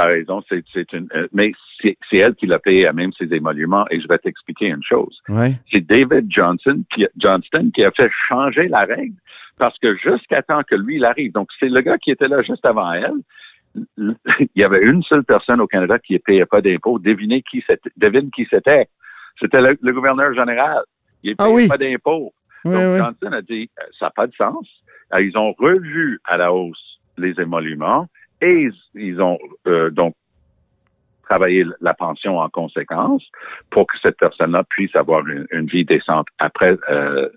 Raison, 0.07 0.43
c'est, 0.49 0.65
c'est 0.73 0.93
une, 0.93 1.09
euh, 1.15 1.27
mais 1.33 1.53
c'est, 1.81 1.97
c'est 2.09 2.19
elle 2.19 2.35
qui 2.35 2.47
l'a 2.47 2.59
payé 2.59 2.87
à 2.87 2.93
même 2.93 3.13
ses 3.13 3.33
émoluments. 3.35 3.87
Et 3.91 4.01
je 4.01 4.09
vais 4.09 4.19
t'expliquer 4.19 4.67
une 4.69 4.83
chose. 4.83 5.21
Ouais. 5.29 5.53
c'est 5.73 5.81
David 5.87 6.27
Johnson 6.31 6.83
qui, 6.95 7.07
Johnston 7.17 7.71
qui 7.75 7.85
a 7.85 7.91
fait 7.91 8.11
changer 8.29 8.69
la 8.69 8.81
règle 8.85 9.17
parce 9.59 9.79
que 9.79 9.95
jusqu'à 9.97 10.43
temps 10.43 10.63
que 10.63 10.75
lui 10.75 10.97
il 10.97 11.05
arrive, 11.05 11.33
donc 11.33 11.49
c'est 11.59 11.69
le 11.69 11.81
gars 11.81 11.99
qui 11.99 12.11
était 12.11 12.29
là 12.29 12.43
juste 12.43 12.65
avant 12.65 12.93
elle. 12.93 13.13
Il 13.97 14.49
y 14.57 14.65
avait 14.65 14.83
une 14.83 15.03
seule 15.05 15.23
personne 15.25 15.61
au 15.61 15.67
Canada 15.67 15.99
qui 15.99 16.15
ne 16.15 16.19
payait 16.19 16.47
pas 16.47 16.61
d'impôts. 16.61 16.99
Devinez 16.99 17.43
qui 17.43 17.63
c'était. 17.67 17.91
Devine 17.97 18.31
qui 18.31 18.47
c'était. 18.51 18.89
C'était 19.39 19.61
le, 19.61 19.79
le 19.81 19.93
gouverneur 19.93 20.35
général. 20.35 20.83
Il 21.23 21.31
ne 21.31 21.37
Ah 21.39 21.45
payait 21.45 21.55
oui. 21.57 21.69
pas 21.69 21.79
d'impôts. 21.79 22.33
Oui, 22.65 22.73
Donc 22.73 22.83
oui. 22.83 22.99
Johnson 22.99 23.33
a 23.33 23.43
dit 23.43 23.71
euh, 23.79 23.85
ça 23.99 24.07
n'a 24.07 24.11
pas 24.11 24.27
de 24.27 24.35
sens. 24.35 24.67
Alors, 25.11 25.25
ils 25.27 25.37
ont 25.39 25.53
revu 25.59 26.21
à 26.25 26.37
la 26.37 26.53
hausse 26.53 26.99
les 27.17 27.39
émoluments 27.41 28.09
et 28.41 28.63
ils, 28.69 28.73
ils 28.95 29.21
ont 29.21 29.39
euh, 29.67 29.91
donc 29.91 30.15
travaillé 31.29 31.65
la 31.81 31.95
pension 31.95 32.39
en 32.39 32.49
conséquence 32.49 33.25
pour 33.71 33.87
que 33.87 33.97
cette 34.03 34.17
personne-là 34.19 34.65
puisse 34.69 34.95
avoir 34.97 35.27
une, 35.29 35.47
une 35.53 35.67
vie 35.67 35.85
décente 35.85 36.27
après 36.39 36.77
euh, 36.91 37.29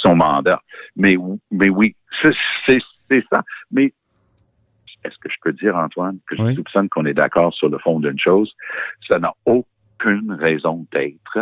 son 0.00 0.16
mandat. 0.16 0.62
Mais, 0.96 1.16
mais 1.50 1.68
oui, 1.68 1.94
c'est 2.22 3.22
ça. 3.30 3.42
Mais 3.70 3.92
est-ce 5.04 5.18
que 5.18 5.28
je 5.28 5.36
peux 5.42 5.52
dire, 5.52 5.76
Antoine, 5.76 6.18
que 6.26 6.36
je 6.36 6.54
soupçonne 6.54 6.88
qu'on 6.88 7.04
est 7.04 7.14
d'accord 7.14 7.52
sur 7.54 7.68
le 7.68 7.78
fond 7.78 8.00
d'une 8.00 8.18
chose? 8.18 8.52
Ça 9.06 9.18
n'a 9.18 9.32
aucune 9.44 10.32
raison 10.32 10.86
d'être, 10.92 11.38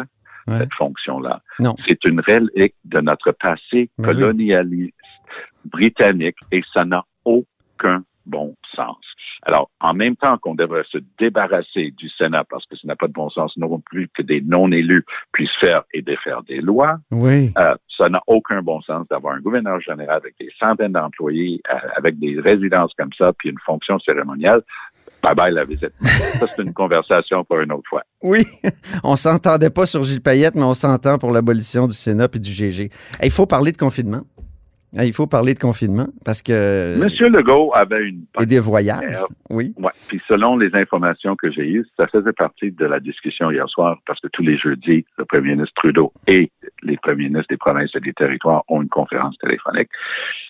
Ouais. 0.46 0.58
cette 0.58 0.74
fonction-là. 0.74 1.40
Non. 1.58 1.74
C'est 1.88 2.04
une 2.04 2.20
relique 2.20 2.74
de 2.84 3.00
notre 3.00 3.32
passé 3.32 3.88
Ben 3.96 4.08
oui. 4.10 4.14
colonialiste 4.14 4.94
britannique 5.64 6.36
et 6.52 6.62
ça 6.74 6.84
n'a 6.84 7.02
aucun 7.24 8.04
bon 8.26 8.54
sens. 8.74 8.96
Alors, 9.42 9.70
en 9.80 9.94
même 9.94 10.16
temps 10.16 10.38
qu'on 10.38 10.54
devrait 10.54 10.84
se 10.90 10.98
débarrasser 11.18 11.92
du 11.96 12.08
Sénat 12.08 12.44
parce 12.48 12.64
que 12.66 12.76
ça 12.76 12.86
n'a 12.86 12.96
pas 12.96 13.08
de 13.08 13.12
bon 13.12 13.28
sens 13.30 13.56
non 13.56 13.78
plus 13.80 14.08
que 14.14 14.22
des 14.22 14.40
non-élus 14.40 15.04
puissent 15.32 15.50
faire 15.60 15.82
et 15.92 16.02
défaire 16.02 16.42
des 16.44 16.60
lois, 16.60 16.96
Oui. 17.10 17.52
euh, 17.58 17.74
ça 17.96 18.08
n'a 18.08 18.22
aucun 18.26 18.62
bon 18.62 18.80
sens 18.82 19.06
d'avoir 19.10 19.34
un 19.34 19.40
gouverneur 19.40 19.80
général 19.80 20.16
avec 20.16 20.34
des 20.40 20.50
centaines 20.58 20.92
d'employés, 20.92 21.60
euh, 21.70 21.76
avec 21.96 22.18
des 22.18 22.40
résidences 22.40 22.92
comme 22.98 23.12
ça, 23.16 23.32
puis 23.38 23.50
une 23.50 23.58
fonction 23.64 23.98
cérémoniale. 24.00 24.62
Bye 25.22 25.34
bye 25.34 25.52
la 25.52 25.64
visite. 25.64 25.92
Ça, 26.00 26.46
c'est 26.46 26.62
une 26.62 26.72
conversation 26.82 27.44
pour 27.44 27.58
une 27.60 27.72
autre 27.72 27.88
fois. 27.88 28.02
Oui, 28.22 28.42
on 29.04 29.16
s'entendait 29.16 29.70
pas 29.70 29.86
sur 29.86 30.02
Gilles 30.02 30.22
Payette, 30.22 30.54
mais 30.54 30.62
on 30.62 30.74
s'entend 30.74 31.18
pour 31.18 31.30
l'abolition 31.30 31.86
du 31.86 31.94
Sénat 31.94 32.28
et 32.34 32.38
du 32.38 32.50
GG. 32.50 32.84
Hey, 32.84 32.90
Il 33.24 33.30
faut 33.30 33.46
parler 33.46 33.72
de 33.72 33.76
confinement. 33.76 34.22
Hey, 34.96 35.08
Il 35.08 35.12
faut 35.12 35.26
parler 35.26 35.54
de 35.54 35.58
confinement 35.58 36.06
parce 36.24 36.40
que... 36.40 36.96
Monsieur 37.02 37.28
Legault 37.28 37.72
avait 37.74 38.08
une 38.08 38.26
Et 38.40 38.46
des 38.46 38.60
voyages. 38.60 39.18
Oui. 39.50 39.74
Ouais. 39.76 39.90
Puis 40.08 40.20
selon 40.28 40.56
les 40.56 40.74
informations 40.74 41.34
que 41.34 41.50
j'ai 41.50 41.66
eues, 41.66 41.86
ça 41.96 42.06
faisait 42.06 42.32
partie 42.32 42.70
de 42.70 42.84
la 42.84 43.00
discussion 43.00 43.50
hier 43.50 43.68
soir 43.68 43.98
parce 44.06 44.20
que 44.20 44.28
tous 44.28 44.42
les 44.42 44.56
jeudis, 44.56 45.04
le 45.18 45.24
premier 45.24 45.56
ministre 45.56 45.74
Trudeau 45.74 46.12
et 46.28 46.50
les 46.82 46.96
premiers 46.96 47.28
ministres 47.28 47.48
des 47.50 47.56
provinces 47.56 47.90
et 47.96 48.00
des 48.00 48.12
territoires 48.12 48.62
ont 48.68 48.82
une 48.82 48.88
conférence 48.88 49.36
téléphonique. 49.38 49.88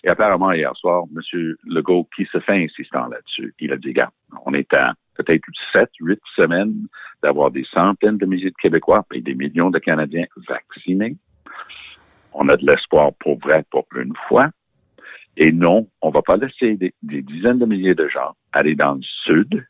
Et 0.03 0.09
apparemment, 0.09 0.51
hier 0.51 0.75
soir, 0.75 1.05
M. 1.15 1.55
Legault, 1.65 2.07
qui 2.15 2.25
se 2.31 2.39
fait 2.39 2.63
insistant 2.63 3.07
là-dessus, 3.07 3.53
il 3.59 3.73
a 3.73 3.77
dit, 3.77 3.93
gars, 3.93 4.11
on 4.45 4.53
est 4.53 4.71
à 4.73 4.93
peut-être 5.15 5.43
sept, 5.73 5.89
huit 5.99 6.19
semaines 6.35 6.75
d'avoir 7.23 7.49
des 7.49 7.65
centaines 7.73 8.17
de 8.17 8.25
milliers 8.25 8.51
de 8.51 8.55
Québécois 8.61 9.05
et 9.13 9.21
des 9.21 9.33
millions 9.33 9.71
de 9.71 9.79
Canadiens 9.79 10.25
vaccinés. 10.47 11.17
On 12.37 12.49
a 12.49 12.57
de 12.57 12.65
l'espoir 12.65 13.11
pour 13.19 13.39
vrai 13.39 13.63
pour 13.71 13.85
une 13.95 14.13
fois. 14.27 14.49
Et 15.37 15.51
non, 15.51 15.87
on 16.01 16.11
va 16.11 16.21
pas 16.21 16.37
laisser 16.37 16.75
des, 16.75 16.93
des 17.03 17.21
dizaines 17.21 17.59
de 17.59 17.65
milliers 17.65 17.95
de 17.95 18.07
gens 18.07 18.31
aller 18.53 18.75
dans 18.75 18.93
le 18.93 19.01
sud 19.25 19.65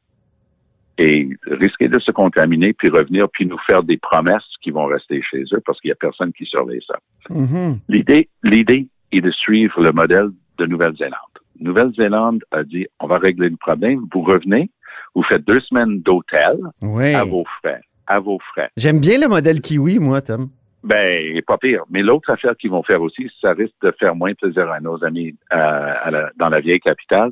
et 0.98 1.29
risquer 1.48 1.88
de 1.89 2.00
se 2.00 2.12
contaminer, 2.12 2.74
puis 2.74 2.89
revenir, 2.89 3.27
puis 3.29 3.45
nous 3.45 3.57
faire 3.67 3.84
des 3.84 3.98
promesses 3.98 4.43
qui 4.62 4.72
vont 4.72 4.86
rester 4.86 5.22
chez 5.22 5.43
eux 5.53 5.62
parce 5.65 5.79
qu'il 5.81 5.89
y 5.89 5.91
a 5.91 5.95
personne 5.95 6.31
qui 6.34 6.45
surveille 6.45 6.84
ça. 6.88 6.98
Mhm. 7.29 7.79
L'idée, 7.89 8.29
l'idée 8.43 8.88
est 9.12 9.22
de 9.22 9.31
suivre 9.31 9.81
le 9.81 9.91
modèle 9.91 10.29
de 10.57 10.65
Nouvelle-Zélande. 10.65 11.13
Nouvelle-Zélande 11.60 12.43
a 12.51 12.63
dit, 12.63 12.88
on 13.00 13.07
va 13.07 13.17
régler 13.17 13.50
le 13.50 13.57
problème, 13.57 14.05
vous 14.13 14.22
revenez, 14.22 14.69
vous 15.15 15.24
faites 15.24 15.45
deux 15.45 15.60
semaines 15.62 16.01
d'hôtel 16.01 16.57
Oui. 16.81 17.13
à 17.13 17.24
vos 17.24 17.43
frais, 17.60 17.81
à 18.07 18.19
vos 18.19 18.39
frais. 18.51 18.69
J'aime 18.77 19.00
bien 19.00 19.19
le 19.19 19.27
modèle 19.27 19.62
kiwi, 19.62 20.00
moi, 20.00 20.22
Tom. 20.22 20.50
Ben, 20.85 21.41
pas 21.47 21.57
pire. 21.57 21.83
Mais 21.89 22.03
l'autre 22.03 22.29
affaire 22.29 22.55
qu'ils 22.57 22.69
vont 22.69 22.83
faire 22.83 23.01
aussi, 23.01 23.29
ça 23.41 23.53
risque 23.53 23.75
de 23.81 23.91
faire 23.99 24.15
moins 24.15 24.33
plaisir 24.35 24.69
à 24.71 24.79
nos 24.79 25.03
amis 25.03 25.35
euh, 25.51 25.93
à 26.03 26.11
la- 26.11 26.31
dans 26.37 26.49
la 26.49 26.59
vieille 26.61 26.79
capitale. 26.79 27.31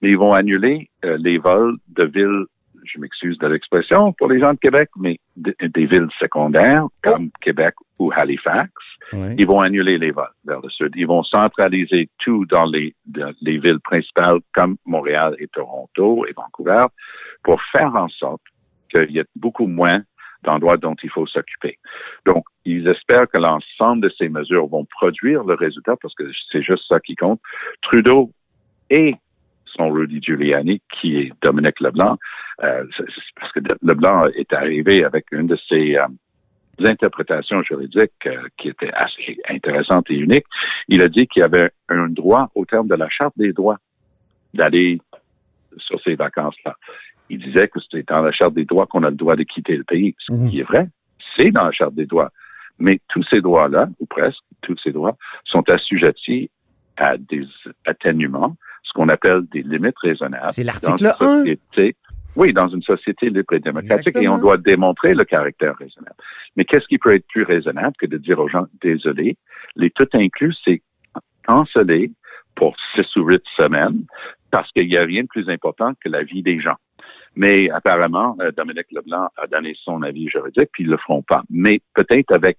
Mais 0.00 0.10
ils 0.10 0.18
vont 0.18 0.32
annuler 0.34 0.88
euh, 1.04 1.16
les 1.20 1.38
vols 1.38 1.76
de 1.88 2.04
villes, 2.04 2.44
je 2.84 2.98
m'excuse 3.00 3.38
de 3.38 3.46
l'expression 3.48 4.12
pour 4.12 4.28
les 4.28 4.38
gens 4.40 4.52
de 4.54 4.58
Québec, 4.58 4.88
mais 4.96 5.18
de- 5.36 5.54
des 5.60 5.86
villes 5.86 6.08
secondaires 6.20 6.86
comme 7.02 7.30
Québec 7.40 7.74
ou 7.98 8.12
Halifax. 8.14 8.70
Oui. 9.12 9.34
Ils 9.36 9.46
vont 9.46 9.60
annuler 9.60 9.98
les 9.98 10.10
vols 10.12 10.30
vers 10.44 10.60
le 10.60 10.70
sud. 10.70 10.92
Ils 10.96 11.06
vont 11.06 11.22
centraliser 11.24 12.08
tout 12.18 12.46
dans 12.46 12.64
les, 12.64 12.94
dans 13.06 13.32
les 13.40 13.58
villes 13.58 13.80
principales 13.80 14.38
comme 14.54 14.76
Montréal 14.86 15.34
et 15.38 15.48
Toronto 15.48 16.24
et 16.26 16.32
Vancouver 16.34 16.86
pour 17.42 17.60
faire 17.72 17.94
en 17.96 18.08
sorte 18.08 18.40
qu'il 18.90 19.10
y 19.10 19.18
ait 19.18 19.24
beaucoup 19.36 19.66
moins 19.66 20.02
d'endroits 20.44 20.76
dont 20.76 20.96
il 21.02 21.10
faut 21.10 21.26
s'occuper. 21.26 21.78
Donc, 22.26 22.44
ils 22.64 22.86
espèrent 22.88 23.28
que 23.28 23.38
l'ensemble 23.38 24.02
de 24.02 24.12
ces 24.18 24.28
mesures 24.28 24.66
vont 24.66 24.84
produire 24.84 25.44
le 25.44 25.54
résultat 25.54 25.96
parce 26.00 26.14
que 26.14 26.24
c'est 26.50 26.62
juste 26.62 26.84
ça 26.88 27.00
qui 27.00 27.16
compte. 27.16 27.40
Trudeau 27.82 28.30
et 28.90 29.14
son 29.76 29.90
Rudy 29.90 30.20
Giuliani, 30.20 30.82
qui 31.00 31.16
est 31.16 31.32
Dominique 31.42 31.80
Leblanc, 31.80 32.18
euh, 32.62 32.84
parce 33.36 33.52
que 33.52 33.60
Leblanc 33.82 34.26
est 34.34 34.52
arrivé 34.52 35.04
avec 35.04 35.26
une 35.32 35.46
de 35.46 35.56
ses 35.68 35.96
euh, 35.96 36.06
interprétations 36.80 37.62
juridiques 37.62 38.26
euh, 38.26 38.42
qui 38.58 38.68
était 38.68 38.92
assez 38.92 39.38
intéressante 39.48 40.10
et 40.10 40.14
unique. 40.14 40.44
Il 40.88 41.02
a 41.02 41.08
dit 41.08 41.26
qu'il 41.26 41.40
y 41.40 41.44
avait 41.44 41.70
un 41.88 42.08
droit 42.08 42.50
au 42.54 42.64
terme 42.64 42.88
de 42.88 42.94
la 42.94 43.08
Charte 43.08 43.34
des 43.36 43.52
droits 43.52 43.78
d'aller 44.54 45.00
sur 45.78 46.00
ces 46.02 46.14
vacances-là. 46.14 46.76
Il 47.32 47.38
disait 47.38 47.66
que 47.68 47.80
c'était 47.80 48.02
dans 48.06 48.20
la 48.20 48.30
Charte 48.30 48.52
des 48.52 48.66
droits 48.66 48.86
qu'on 48.86 49.02
a 49.04 49.10
le 49.10 49.16
droit 49.16 49.36
de 49.36 49.42
quitter 49.42 49.74
le 49.76 49.84
pays, 49.84 50.14
ce 50.18 50.32
Mhm. 50.32 50.50
qui 50.50 50.60
est 50.60 50.64
vrai. 50.64 50.86
C'est 51.34 51.50
dans 51.50 51.64
la 51.64 51.72
Charte 51.72 51.94
des 51.94 52.04
droits. 52.04 52.30
Mais 52.78 53.00
tous 53.08 53.22
ces 53.30 53.40
droits-là, 53.40 53.88
ou 54.00 54.06
presque 54.06 54.42
tous 54.60 54.76
ces 54.84 54.92
droits, 54.92 55.16
sont 55.46 55.66
assujettis 55.70 56.50
à 56.98 57.16
des 57.16 57.46
atténuements, 57.86 58.54
ce 58.82 58.92
qu'on 58.92 59.08
appelle 59.08 59.42
des 59.50 59.62
limites 59.62 59.98
raisonnables. 59.98 60.52
C'est 60.52 60.62
l'article 60.62 61.04
une 61.04 61.06
1. 61.26 61.38
société- 61.44 61.96
Oui, 62.36 62.52
dans 62.52 62.68
une 62.68 62.82
société 62.82 63.28
libre 63.30 63.52
et 63.54 63.60
démocratique, 63.60 64.16
et 64.22 64.28
on 64.28 64.38
doit 64.38 64.56
démontrer 64.58 65.14
le 65.14 65.24
caractère 65.24 65.74
raisonnable. 65.76 66.16
Mais 66.56 66.64
qu'est-ce 66.66 66.86
qui 66.86 66.98
peut 66.98 67.14
être 67.14 67.26
plus 67.28 67.44
raisonnable 67.44 67.94
que 67.98 68.06
de 68.06 68.16
dire 68.18 68.38
aux 68.38 68.48
gens, 68.48 68.66
désolé, 68.82 69.36
les 69.76 69.90
tout 69.90 70.08
inclus, 70.14 70.54
c'est 70.64 70.82
canceller 71.46 72.10
pour 72.54 72.74
six 72.94 73.06
ou 73.16 73.24
huit 73.28 73.42
semaines 73.56 74.04
parce 74.50 74.70
qu'il 74.72 74.86
n'y 74.88 74.96
a 74.96 75.02
rien 75.04 75.22
de 75.22 75.28
plus 75.28 75.48
important 75.48 75.92
que 76.02 76.08
la 76.08 76.22
vie 76.22 76.42
des 76.42 76.60
gens. 76.60 76.76
Mais 77.36 77.70
apparemment, 77.70 78.36
euh, 78.40 78.50
Dominique 78.52 78.92
Leblanc 78.92 79.28
a 79.36 79.46
donné 79.46 79.74
son 79.82 80.02
avis 80.02 80.28
juridique, 80.28 80.68
puis 80.72 80.84
ils 80.84 80.90
le 80.90 80.98
feront 80.98 81.22
pas. 81.22 81.42
Mais 81.50 81.80
peut-être 81.94 82.32
avec 82.32 82.58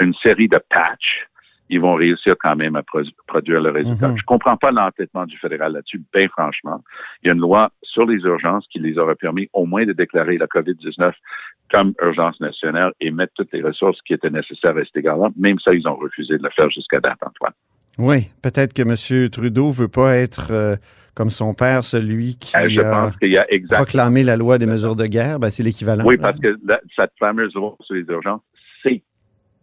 une 0.00 0.14
série 0.14 0.48
de 0.48 0.58
patchs, 0.70 1.26
ils 1.70 1.80
vont 1.80 1.94
réussir 1.94 2.34
quand 2.40 2.56
même 2.56 2.76
à 2.76 2.82
pro- 2.82 3.00
produire 3.26 3.60
le 3.60 3.70
résultat. 3.70 4.08
Mhm. 4.08 4.18
Je 4.18 4.24
comprends 4.24 4.56
pas 4.56 4.70
l'entêtement 4.70 5.24
du 5.26 5.36
fédéral 5.38 5.72
là-dessus, 5.72 6.02
bien 6.12 6.28
franchement. 6.28 6.82
Il 7.22 7.28
y 7.28 7.30
a 7.30 7.32
une 7.34 7.40
loi 7.40 7.70
sur 7.82 8.04
les 8.06 8.18
urgences 8.22 8.66
qui 8.70 8.78
les 8.78 8.98
aurait 8.98 9.14
permis 9.14 9.48
au 9.52 9.64
moins 9.64 9.84
de 9.86 9.92
déclarer 9.92 10.36
la 10.36 10.46
COVID-19 10.46 11.12
comme 11.70 11.94
urgence 12.02 12.38
nationale 12.40 12.92
et 13.00 13.10
mettre 13.10 13.32
toutes 13.34 13.52
les 13.52 13.62
ressources 13.62 14.00
qui 14.02 14.12
étaient 14.12 14.30
nécessaires 14.30 14.76
à 14.76 14.84
cet 14.84 14.96
égard-là. 14.96 15.30
Même 15.36 15.58
ça, 15.58 15.72
ils 15.72 15.86
ont 15.88 15.96
refusé 15.96 16.36
de 16.36 16.42
le 16.42 16.50
faire 16.50 16.70
jusqu'à 16.70 17.00
date, 17.00 17.18
Antoine. 17.24 17.54
Oui, 17.96 18.28
peut-être 18.42 18.74
que 18.74 18.82
M. 18.82 19.30
Trudeau 19.30 19.70
veut 19.70 19.88
pas 19.88 20.16
être 20.16 20.48
euh, 20.50 20.76
comme 21.14 21.30
son 21.30 21.54
père, 21.54 21.84
celui 21.84 22.36
qui 22.36 22.56
Euh, 22.56 22.68
je 22.68 22.80
a 22.80 22.90
pense 22.90 23.16
qu'il 23.18 23.30
y 23.32 23.38
a 23.38 23.46
exact. 23.52 23.76
proclamé 23.76 24.24
la 24.24 24.36
loi 24.36 24.58
des 24.58 24.66
mesures 24.66 24.96
de 24.96 25.06
guerre. 25.06 25.38
Ben, 25.38 25.50
c'est 25.50 25.62
l'équivalent. 25.62 26.04
Oui, 26.04 26.16
là. 26.16 26.22
parce 26.22 26.40
que 26.40 26.56
la- 26.66 26.80
cette 26.96 27.12
fameuse 27.18 27.54
loi 27.54 27.76
sur 27.80 27.94
les 27.94 28.02
urgences, 28.08 28.40
c'est 28.82 29.02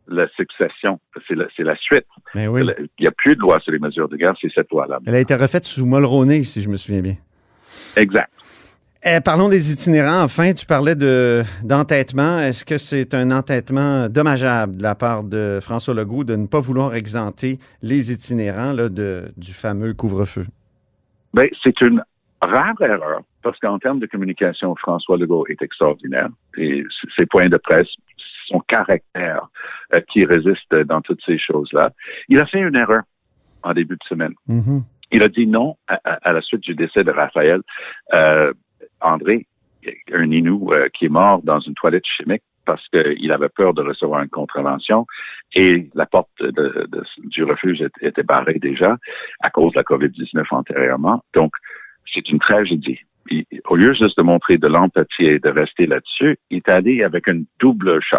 la 0.08 0.28
succession, 0.36 1.00
c'est 1.28 1.36
la, 1.64 1.76
suite. 1.78 2.06
Ben 2.36 2.48
oui. 2.48 2.62
Il 2.98 3.02
n'y 3.02 3.08
a 3.08 3.12
plus 3.12 3.36
de 3.36 3.42
loi 3.42 3.60
sur 3.60 3.72
les 3.72 3.80
mesures 3.80 4.10
de 4.10 4.18
guerre, 4.18 4.34
c'est 4.42 4.52
cette 4.54 4.70
loi-là. 4.72 5.00
Elle 5.06 5.16
a 5.16 5.20
été 5.20 5.36
refaite 5.36 5.66
sous 5.66 5.86
Mulroney, 5.86 6.44
si 6.44 6.62
je 6.62 6.70
me 6.70 6.78
souviens 6.78 7.02
bien. 7.02 7.16
Exact. 7.98 8.32
Eh, 9.04 9.20
parlons 9.20 9.50
des 9.50 9.72
itinérants. 9.72 10.22
Enfin, 10.22 10.54
tu 10.54 10.66
parlais 10.68 10.94
de 10.94 11.44
d'entêtement. 11.64 12.38
Est-ce 12.40 12.64
que 12.64 12.78
c'est 12.78 13.16
un 13.16 13.32
entêtement 13.32 14.08
dommageable 14.10 14.78
de 14.78 14.84
la 14.84 14.94
part 14.94 15.24
de 15.24 15.58
François 15.60 15.96
Legault 15.96 16.24
de 16.24 16.36
ne 16.36 16.46
pas 16.46 16.60
vouloir 16.60 16.94
exempter 16.94 17.58
les 17.82 18.12
itinérants 18.12 18.74
là, 18.74 18.90
de, 18.90 19.24
du 19.38 19.54
fameux 19.54 19.94
couvre-feu? 19.96 20.46
Ben, 21.34 21.50
c'est 21.64 21.80
une 21.82 22.04
rare 22.42 22.80
erreur 22.82 23.22
parce 23.44 23.58
qu'en 23.60 23.80
termes 23.80 24.00
de 24.00 24.06
communication, 24.08 24.76
François 24.76 25.18
Legault 25.18 25.46
est 25.48 25.62
extraordinaire 25.62 26.30
et 26.58 26.84
ses 27.16 27.26
points 27.26 27.50
de 27.50 27.58
presse, 27.58 27.88
son 28.48 28.60
caractère 28.62 29.48
euh, 29.94 30.02
qui 30.12 30.26
résiste 30.26 30.74
dans 30.74 31.02
toutes 31.02 31.22
ces 31.26 31.38
choses-là. 31.38 31.92
Il 32.30 32.40
a 32.40 32.46
fait 32.46 32.60
une 32.60 32.76
erreur 32.76 33.04
en 33.64 33.74
début 33.74 33.96
de 33.96 34.04
semaine. 34.08 34.34
Mhm. 34.48 34.84
Il 35.12 35.24
a 35.24 35.30
dit 35.30 35.46
non 35.48 35.76
à, 35.88 36.00
à- 36.04 36.30
à 36.30 36.34
la 36.34 36.42
suite 36.42 36.62
du 36.62 36.74
décès 36.76 37.04
de 37.04 37.12
Raphaël. 37.12 37.62
Euh, 38.14 38.54
André, 39.02 39.46
un 40.14 40.32
Inou 40.32 40.72
euh, 40.74 40.88
qui 40.94 41.06
est 41.06 41.10
mort 41.10 41.42
dans 41.44 41.60
une 41.60 41.74
toilette 41.76 42.06
chimique 42.06 42.44
parce 42.66 42.88
qu'il 42.90 43.32
avait 43.32 43.50
peur 43.50 43.74
de 43.74 43.82
recevoir 43.82 44.22
une 44.22 44.30
contravention 44.30 45.06
et 45.54 45.90
la 45.96 46.06
porte 46.06 46.30
de- 46.40 46.52
de- 46.52 47.04
du 47.26 47.44
refuge 47.44 47.82
était, 48.02 48.24
barrée 48.24 48.60
déjà 48.60 48.98
à 49.42 49.50
cause 49.50 49.74
de 49.74 49.78
la 49.80 49.84
COVID-19 49.84 50.46
antérieurement. 50.52 51.24
Donc, 51.34 51.52
c'est 52.14 52.28
une 52.30 52.40
tragédie. 52.40 53.00
Au 53.66 53.76
lieu 53.76 53.94
juste 53.94 54.18
de 54.18 54.24
montrer 54.24 54.58
de 54.58 54.68
l'empathie 54.68 55.26
et 55.26 55.40
de 55.40 55.50
rester 55.50 55.86
là-dessus, 55.86 56.38
il 56.50 56.58
est 56.58 56.70
allé 56.70 57.04
avec 57.04 57.28
une 57.28 57.46
double 57.60 58.02
shot. 58.02 58.18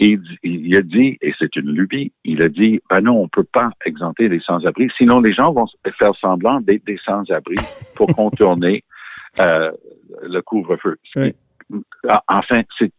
Et 0.00 0.18
il, 0.42 0.76
a 0.76 0.82
dit, 0.82 1.18
et 1.20 1.32
c'est 1.38 1.54
une 1.56 1.70
lubie, 1.70 2.12
il 2.24 2.42
a 2.42 2.48
dit, 2.48 2.80
ben 2.90 3.00
non, 3.00 3.20
on 3.22 3.28
peut 3.28 3.44
pas 3.44 3.70
exempter 3.84 4.28
les 4.28 4.40
sans-abri, 4.40 4.90
sinon 4.96 5.20
les 5.20 5.32
gens 5.32 5.52
vont 5.52 5.66
faire 5.98 6.14
semblant 6.16 6.60
d'être 6.60 6.84
des 6.84 6.98
sans-abri 7.04 7.54
pour 7.96 8.06
contourner 8.16 8.82
euh, 9.40 9.70
le 10.22 10.40
couvre-feu. 10.42 10.96
Enfin, 12.28 12.62
c'est 12.78 12.92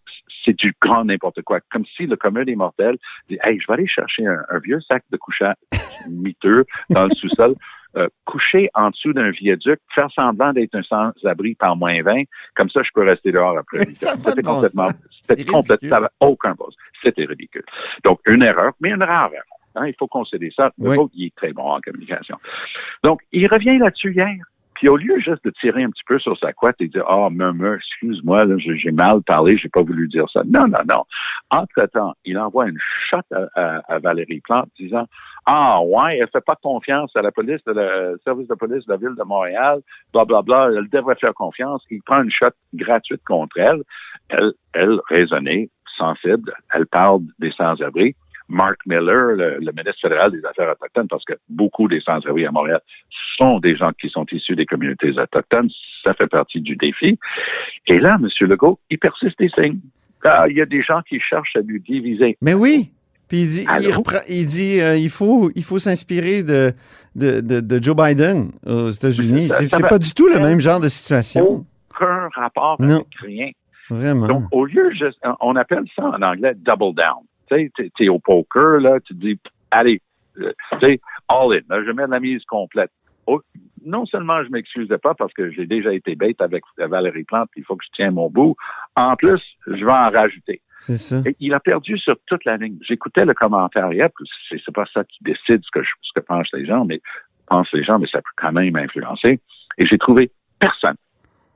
c'est 0.46 0.58
du 0.58 0.76
grand 0.80 1.04
n'importe 1.06 1.42
quoi. 1.42 1.60
Comme 1.72 1.86
si 1.98 2.06
le 2.06 2.16
commun 2.16 2.44
des 2.44 2.56
mortels 2.56 2.98
dit, 3.30 3.38
hey, 3.44 3.60
je 3.60 3.68
vais 3.68 3.74
aller 3.74 3.88
chercher 3.88 4.26
un, 4.26 4.42
un 4.50 4.60
vieux 4.60 4.80
sac 4.82 5.04
de 5.12 5.18
couchage 5.18 5.56
miteux 6.12 6.66
dans 6.92 7.06
le 7.06 7.10
sous-sol, 7.12 7.56
euh, 7.98 8.08
coucher 8.26 8.70
en 8.74 8.90
dessous 8.90 9.14
d'un 9.14 9.32
viaduc, 9.32 9.80
faire 9.94 10.12
semblant 10.12 10.52
d'être 10.52 10.76
un 10.76 10.84
sans-abri 10.84 11.56
par 11.56 11.78
moins 11.78 12.02
20, 12.02 12.24
comme 12.56 12.70
ça, 12.70 12.82
je 12.84 12.90
peux 12.94 13.04
rester 13.04 13.32
dehors 13.32 13.58
après. 13.58 13.86
C'était 13.86 14.42
bon 14.42 14.56
complètement, 14.56 14.90
c'était 15.22 15.44
complètement, 15.46 15.90
ça 15.90 15.96
n'avait 15.96 16.14
aucun 16.20 16.54
bon. 16.56 16.68
C'était 17.02 17.26
ridicule. 17.26 17.64
Donc, 18.04 18.20
une 18.26 18.44
erreur, 18.44 18.74
mais 18.82 18.90
une 18.90 19.04
rare 19.04 19.32
erreur. 19.32 19.44
Hein, 19.76 19.88
il 19.88 19.96
faut 19.98 20.08
concéder 20.08 20.52
ça. 20.56 20.72
Le 20.78 20.90
Oui. 20.90 20.98
il 21.14 21.26
est 21.28 21.36
très 21.36 21.54
bon 21.54 21.64
en 21.64 21.80
communication. 21.80 22.38
Donc, 23.04 23.22
il 23.32 23.48
revient 23.48 23.78
là-dessus 23.78 24.14
hier. 24.14 24.36
Puis 24.76 24.90
au 24.90 24.98
lieu 24.98 25.18
juste 25.20 25.44
de 25.46 25.52
tirer 25.52 25.84
un 25.84 25.90
petit 25.90 26.04
peu 26.06 26.20
sur 26.20 26.38
sa 26.38 26.52
couette 26.54 26.76
et 26.80 26.88
dire 26.88 27.06
Ah, 27.08 27.30
murmure, 27.32 27.76
excuse-moi, 27.76 28.46
j'ai 28.58 28.92
mal 28.92 29.22
parlé, 29.24 29.58
j'ai 29.58 29.70
pas 29.70 29.82
voulu 29.82 30.08
dire 30.08 30.30
ça. 30.32 30.42
Non, 30.46 30.68
non, 30.68 30.80
non. 30.88 31.04
Entre-temps, 31.50 32.14
il 32.26 32.38
envoie 32.38 32.68
une 32.68 32.78
shot 33.10 33.18
à, 33.32 33.48
à- 33.56 33.94
à 33.94 34.00
Valérie 34.00 34.42
Plante 34.42 34.70
disant 34.78 35.06
Ah 35.46 35.80
ouais, 35.82 36.18
elle 36.18 36.28
fait 36.30 36.44
pas 36.46 36.56
confiance 36.62 37.16
à 37.16 37.22
la 37.22 37.32
police, 37.32 37.64
de 37.66 37.74
le 37.74 38.20
service 38.24 38.48
de 38.48 38.56
police 38.56 38.86
de 38.86 38.92
la 38.92 38.98
ville 38.98 39.16
de 39.18 39.24
Montréal, 39.24 39.80
bla 40.14 40.26
bla 40.26 40.42
bla, 40.42 40.70
elle 40.76 40.90
devrait 40.90 41.16
faire 41.16 41.34
confiance. 41.34 41.84
Il 41.90 42.02
prend 42.04 42.22
une 42.24 42.32
shot 42.32 42.50
gratuite 42.74 43.24
contre 43.26 43.58
elle. 43.58 43.82
Elle, 44.30 44.52
elle 44.74 45.00
raisonnée, 45.10 45.70
sensible, 45.98 46.52
elle 46.74 46.86
parle 46.88 47.22
des 47.40 47.52
sans-abri. 47.52 48.16
Mark 48.48 48.78
Miller, 48.86 49.36
le, 49.36 49.58
le 49.60 49.72
ministre 49.72 50.00
fédéral 50.02 50.32
des 50.32 50.44
Affaires 50.46 50.72
autochtones, 50.72 51.08
parce 51.08 51.26
que 51.26 51.34
beaucoup 51.50 51.88
des 51.88 52.00
sans-abri 52.02 52.46
à 52.46 52.52
Montréal 52.52 52.82
sont 53.38 53.60
des 53.60 53.76
gens 53.76 53.92
qui 54.00 54.10
sont 54.10 54.26
issus 54.32 54.56
des 54.56 54.66
communautés 54.66 55.12
autochtones. 55.18 55.70
Ça 56.04 56.14
fait 56.14 56.28
partie 56.28 56.62
du 56.62 56.76
défi. 56.76 57.18
Et 57.88 58.00
là, 58.00 58.18
M. 58.22 58.28
Legault, 58.48 58.80
il 58.90 59.00
persiste 59.00 59.40
et 59.42 59.50
signe. 59.50 59.80
Ah, 60.24 60.46
il 60.50 60.56
y 60.58 60.62
a 60.62 60.66
des 60.66 60.82
gens 60.82 61.02
qui 61.08 61.20
cherchent 61.20 61.56
à 61.56 61.62
nous 61.62 61.80
diviser. 61.80 62.38
Mais 62.42 62.54
oui. 62.54 62.92
Puis 63.28 63.40
il 63.42 63.48
dit, 63.50 63.62
il, 63.64 63.70
Allô? 63.70 63.98
reprend- 63.98 64.24
il 64.30 64.46
dit, 64.46 64.80
euh, 64.80 64.96
il 64.98 65.10
faut, 65.10 65.50
il 65.56 65.64
faut 65.64 65.80
s'inspirer 65.80 66.44
de, 66.44 66.72
de, 67.16 67.42
de, 67.42 67.60
de 67.60 67.84
Joe 67.84 67.96
Biden 67.96 68.52
aux 68.68 68.92
États-Unis. 68.92 69.50
C'est 69.68 69.88
pas 69.88 69.98
du 69.98 70.14
tout 70.14 70.28
le 70.28 70.40
même 70.40 70.60
genre 70.60 70.80
de 70.80 70.88
situation. 70.88 71.66
Aucun 71.90 72.30
rapport 72.36 72.76
Non. 72.80 72.96
avec 72.98 73.08
rien. 73.22 73.50
Vraiment. 73.90 74.28
Donc, 74.28 74.44
au 74.52 74.66
lieu, 74.66 74.92
on 75.42 75.56
appelle 75.56 75.84
ça 75.96 76.04
en 76.06 76.22
anglais 76.22 76.54
double 76.56 76.94
down. 76.96 77.24
Tu 77.50 77.72
sais, 77.78 77.92
t'es- 77.98 78.10
au 78.10 78.20
poker, 78.20 78.80
là, 78.80 79.00
tu 79.02 79.14
te 79.16 79.20
dis, 79.20 79.40
allez, 79.72 80.02
euh, 80.40 80.52
tu 80.74 80.80
sais, 80.86 81.02
all 81.28 81.54
in, 81.54 81.62
là, 81.70 81.84
je 81.86 81.92
mets 81.92 82.08
la 82.08 82.20
mise 82.20 82.44
complète. 82.46 82.92
Oh, 83.28 83.42
non 83.84 84.06
seulement 84.06 84.44
je 84.44 84.50
m'excusais 84.50 84.98
pas 84.98 85.14
parce 85.16 85.34
que 85.34 85.50
j'ai 85.52 85.66
déjà 85.66 85.94
été 85.94 86.16
bête 86.16 86.42
avec 86.42 86.64
Valérie 86.78 87.24
Plante, 87.24 87.50
il 87.56 87.64
faut 87.64 87.76
que 87.76 87.84
je 87.86 87.92
tienne 87.96 88.14
mon 88.16 88.30
bout. 88.30 88.56
En 88.96 89.16
plus, 89.16 89.42
je 89.68 89.84
vais 89.86 89.92
en 89.92 90.10
rajouter. 90.12 90.62
C'est 90.80 90.98
ça. 90.98 91.18
Et 91.26 91.36
il 91.40 91.54
a 91.54 91.60
perdu 91.60 91.98
sur 91.98 92.16
toute 92.28 92.46
la 92.46 92.58
ligne. 92.58 92.78
J'écoutais 92.82 93.26
le 93.26 93.34
commentaire 93.34 93.92
hier, 93.94 94.10
c'est, 94.50 94.60
c'est 94.64 94.74
pas 94.76 94.86
ça 94.94 95.04
qui 95.06 95.18
décide 95.24 95.62
ce 95.64 95.72
que, 95.72 95.82
je- 95.84 95.94
ce 96.02 96.12
que 96.20 96.20
pensent 96.26 96.52
les 96.54 96.66
gens, 96.66 96.86
mais 96.86 97.02
pensent 97.48 97.72
les 97.74 97.84
gens, 97.84 97.98
mais 97.98 98.08
ça 98.08 98.20
peut 98.20 98.30
quand 98.36 98.52
même 98.52 98.76
influencer. 98.76 99.40
Et 99.78 99.86
j'ai 99.86 99.98
trouvé 99.98 100.32
personne 100.60 100.96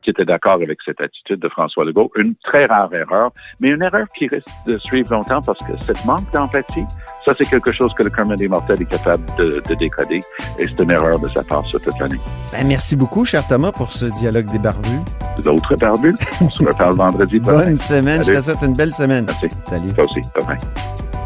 qui 0.02 0.10
était 0.10 0.26
d'accord 0.26 0.54
avec 0.54 0.80
cette 0.86 1.02
attitude 1.02 1.40
de 1.40 1.50
François 1.50 1.86
Legault. 1.86 2.12
Une 2.16 2.36
très 2.44 2.66
rare 2.66 2.94
erreur, 2.94 3.32
mais 3.60 3.70
une 3.70 3.82
erreur 3.82 4.08
qui 4.18 4.28
risque 4.28 4.48
de 4.66 4.78
suivre 4.80 5.12
longtemps 5.12 5.42
parce 5.42 5.60
que 5.60 5.74
cette 5.86 6.04
manque 6.06 6.32
d'empathie, 6.34 6.86
ça 7.26 7.34
c'est 7.38 7.50
quelque 7.50 7.72
chose 7.72 7.94
que 7.98 8.04
le 8.04 8.10
commun 8.10 8.36
des 8.36 8.48
mortels 8.48 8.82
est 8.82 8.90
capable 8.90 9.24
de, 9.38 9.62
de 9.68 9.76
décoder 9.76 10.20
et 10.58 10.68
c'est 10.68 10.84
une 10.84 10.92
erreur 10.92 11.20
de 11.20 11.30
sa 11.30 11.44
part 11.44 11.66
sur 11.66 11.82
toute 11.82 11.98
l'année. 12.00 12.20
Ben, 12.52 12.68
merci 12.68 12.96
beaucoup, 12.96 13.26
cher 13.26 13.48
Thomas, 13.48 13.72
pour 13.72 13.92
ce 13.92 14.06
dialogue 14.06 14.52
des 14.52 14.60
barbus. 14.60 15.00
D'autres 15.44 15.76
barbus, 15.76 16.16
on 16.42 16.50
se 16.50 16.64
reparle 16.64 16.96
vendredi. 16.96 17.40
Bonne 17.40 17.76
semaine. 17.76 18.20
Je 18.20 18.26
Salut. 18.26 18.38
te 18.38 18.44
souhaite 18.44 18.62
une 18.64 18.74
belle 18.74 18.94
semaine. 18.94 19.26
Merci. 19.28 19.48
Salut. 19.64 19.94
Toi 19.94 20.04
aussi. 20.06 20.22
Bye 20.36 20.46
bye. 20.46 21.19